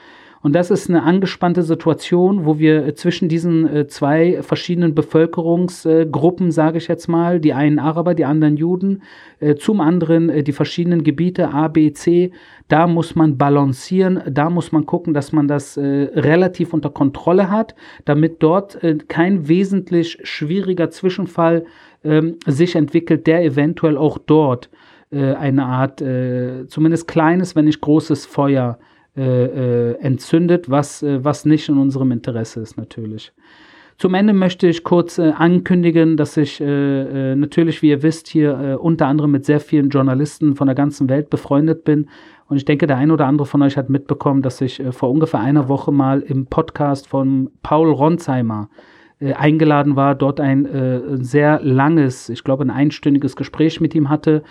Und 0.44 0.52
das 0.52 0.70
ist 0.70 0.90
eine 0.90 1.04
angespannte 1.04 1.62
Situation, 1.62 2.44
wo 2.44 2.58
wir 2.58 2.84
äh, 2.84 2.94
zwischen 2.94 3.30
diesen 3.30 3.66
äh, 3.66 3.86
zwei 3.86 4.42
verschiedenen 4.42 4.94
Bevölkerungsgruppen, 4.94 6.50
sage 6.50 6.76
ich 6.76 6.86
jetzt 6.86 7.08
mal, 7.08 7.40
die 7.40 7.54
einen 7.54 7.78
Araber, 7.78 8.12
die 8.12 8.26
anderen 8.26 8.58
Juden, 8.58 9.00
äh, 9.40 9.54
zum 9.54 9.80
anderen 9.80 10.44
die 10.44 10.52
verschiedenen 10.52 11.02
Gebiete 11.02 11.48
A, 11.48 11.68
B, 11.68 11.94
C, 11.94 12.30
da 12.68 12.86
muss 12.86 13.14
man 13.14 13.38
balancieren, 13.38 14.20
da 14.28 14.50
muss 14.50 14.70
man 14.70 14.84
gucken, 14.84 15.14
dass 15.14 15.32
man 15.32 15.48
das 15.48 15.78
relativ 15.78 16.74
unter 16.74 16.90
Kontrolle 16.90 17.50
hat, 17.50 17.74
damit 18.04 18.42
dort 18.42 18.78
kein 19.08 19.48
wesentlich 19.48 20.18
schwieriger 20.24 20.90
Zwischenfall 20.90 21.64
ähm, 22.04 22.36
sich 22.46 22.76
entwickelt, 22.76 23.26
der 23.26 23.44
eventuell 23.44 23.96
auch 23.96 24.18
dort 24.18 24.68
eine 25.10 25.64
Art, 25.64 26.02
zumindest 26.68 27.06
kleines, 27.06 27.54
wenn 27.54 27.66
nicht 27.66 27.80
großes 27.80 28.26
Feuer 28.26 28.78
äh, 28.80 28.93
äh, 29.16 29.92
entzündet, 29.94 30.70
was, 30.70 31.02
äh, 31.02 31.24
was 31.24 31.44
nicht 31.44 31.68
in 31.68 31.78
unserem 31.78 32.10
Interesse 32.12 32.60
ist 32.60 32.76
natürlich. 32.76 33.32
Zum 33.96 34.14
Ende 34.14 34.32
möchte 34.32 34.66
ich 34.66 34.82
kurz 34.82 35.18
äh, 35.18 35.30
ankündigen, 35.36 36.16
dass 36.16 36.36
ich 36.36 36.60
äh, 36.60 37.32
äh, 37.32 37.36
natürlich, 37.36 37.80
wie 37.80 37.90
ihr 37.90 38.02
wisst, 38.02 38.26
hier 38.26 38.58
äh, 38.58 38.74
unter 38.74 39.06
anderem 39.06 39.30
mit 39.30 39.44
sehr 39.44 39.60
vielen 39.60 39.88
Journalisten 39.88 40.56
von 40.56 40.66
der 40.66 40.74
ganzen 40.74 41.08
Welt 41.08 41.30
befreundet 41.30 41.84
bin. 41.84 42.08
Und 42.48 42.56
ich 42.56 42.64
denke, 42.64 42.86
der 42.86 42.96
ein 42.96 43.12
oder 43.12 43.26
andere 43.26 43.46
von 43.46 43.62
euch 43.62 43.76
hat 43.76 43.90
mitbekommen, 43.90 44.42
dass 44.42 44.60
ich 44.60 44.80
äh, 44.80 44.90
vor 44.90 45.10
ungefähr 45.10 45.40
einer 45.40 45.68
Woche 45.68 45.92
mal 45.92 46.20
im 46.22 46.46
Podcast 46.46 47.06
von 47.06 47.50
Paul 47.62 47.92
Ronsheimer 47.92 48.68
äh, 49.20 49.34
eingeladen 49.34 49.94
war, 49.94 50.16
dort 50.16 50.40
ein 50.40 51.20
sehr 51.22 51.60
langes, 51.62 52.28
ich 52.28 52.42
glaube 52.42 52.64
ein 52.64 52.70
einstündiges 52.70 53.36
Gespräch 53.36 53.80
mit 53.80 53.94
ihm 53.94 54.08
hatte 54.08 54.42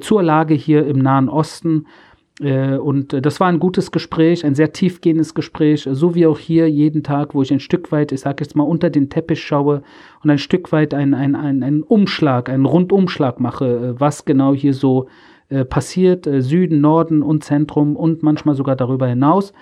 zur 0.00 0.22
Lage 0.22 0.54
hier 0.54 0.86
im 0.86 1.00
Nahen 1.00 1.28
Osten 1.28 1.86
äh, 1.86 2.11
und 2.40 3.24
das 3.24 3.40
war 3.40 3.48
ein 3.48 3.58
gutes 3.58 3.92
Gespräch, 3.92 4.44
ein 4.44 4.54
sehr 4.54 4.72
tiefgehendes 4.72 5.34
Gespräch, 5.34 5.86
so 5.90 6.14
wie 6.14 6.26
auch 6.26 6.38
hier 6.38 6.68
jeden 6.68 7.02
Tag, 7.02 7.34
wo 7.34 7.42
ich 7.42 7.52
ein 7.52 7.60
Stück 7.60 7.92
weit, 7.92 8.10
ich 8.10 8.20
sage 8.20 8.42
jetzt 8.42 8.56
mal, 8.56 8.64
unter 8.64 8.88
den 8.88 9.10
Teppich 9.10 9.42
schaue 9.42 9.82
und 10.24 10.30
ein 10.30 10.38
Stück 10.38 10.72
weit 10.72 10.94
einen 10.94 11.14
ein, 11.14 11.62
ein 11.62 11.82
Umschlag, 11.82 12.48
einen 12.48 12.64
Rundumschlag 12.64 13.38
mache, 13.38 13.66
äh, 13.66 14.00
was 14.00 14.24
genau 14.24 14.54
hier 14.54 14.72
so 14.72 15.08
äh, 15.50 15.66
passiert, 15.66 16.26
Süden, 16.38 16.80
Norden 16.80 17.22
und 17.22 17.44
Zentrum 17.44 17.96
und 17.96 18.22
manchmal 18.22 18.54
sogar 18.54 18.76
darüber 18.76 19.06
hinaus. 19.06 19.52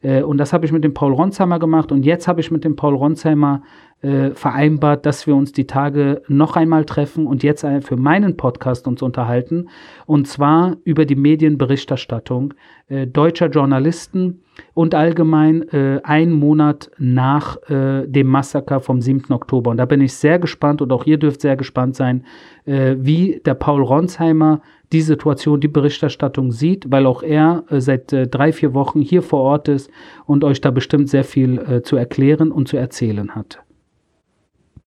Und 0.00 0.38
das 0.38 0.52
habe 0.52 0.64
ich 0.64 0.70
mit 0.70 0.84
dem 0.84 0.94
Paul 0.94 1.12
Ronsheimer 1.12 1.58
gemacht 1.58 1.90
und 1.90 2.04
jetzt 2.04 2.28
habe 2.28 2.40
ich 2.40 2.52
mit 2.52 2.62
dem 2.62 2.76
Paul 2.76 2.94
Ronsheimer 2.94 3.64
äh, 4.00 4.30
vereinbart, 4.30 5.06
dass 5.06 5.26
wir 5.26 5.34
uns 5.34 5.52
die 5.52 5.66
Tage 5.66 6.22
noch 6.28 6.56
einmal 6.56 6.84
treffen 6.84 7.26
und 7.26 7.42
jetzt 7.42 7.66
für 7.80 7.96
meinen 7.96 8.36
Podcast 8.36 8.86
uns 8.86 9.02
unterhalten. 9.02 9.68
Und 10.06 10.28
zwar 10.28 10.76
über 10.84 11.04
die 11.04 11.16
Medienberichterstattung 11.16 12.54
äh, 12.88 13.06
deutscher 13.06 13.48
Journalisten 13.48 14.42
und 14.74 14.94
allgemein 14.94 15.68
äh, 15.70 16.00
einen 16.04 16.32
Monat 16.32 16.90
nach 16.98 17.56
äh, 17.68 18.06
dem 18.06 18.28
Massaker 18.28 18.80
vom 18.80 19.00
7. 19.00 19.32
Oktober. 19.32 19.70
Und 19.70 19.76
da 19.76 19.84
bin 19.84 20.00
ich 20.00 20.14
sehr 20.14 20.38
gespannt 20.38 20.80
und 20.80 20.92
auch 20.92 21.04
ihr 21.04 21.18
dürft 21.18 21.40
sehr 21.40 21.56
gespannt 21.56 21.96
sein, 21.96 22.24
äh, 22.64 22.96
wie 22.98 23.40
der 23.44 23.54
Paul 23.54 23.82
Ronsheimer 23.82 24.60
die 24.92 25.02
Situation, 25.02 25.60
die 25.60 25.68
Berichterstattung 25.68 26.52
sieht, 26.52 26.90
weil 26.90 27.06
auch 27.06 27.22
er 27.22 27.64
äh, 27.68 27.80
seit 27.80 28.12
äh, 28.12 28.26
drei, 28.26 28.52
vier 28.52 28.74
Wochen 28.74 29.00
hier 29.00 29.22
vor 29.22 29.40
Ort 29.40 29.68
ist 29.68 29.90
und 30.26 30.44
euch 30.44 30.60
da 30.60 30.70
bestimmt 30.70 31.08
sehr 31.08 31.24
viel 31.24 31.82
zu 31.82 31.96
erklären 31.96 32.50
und 32.50 32.68
zu 32.68 32.76
erzählen 32.76 33.34
hat. 33.34 33.60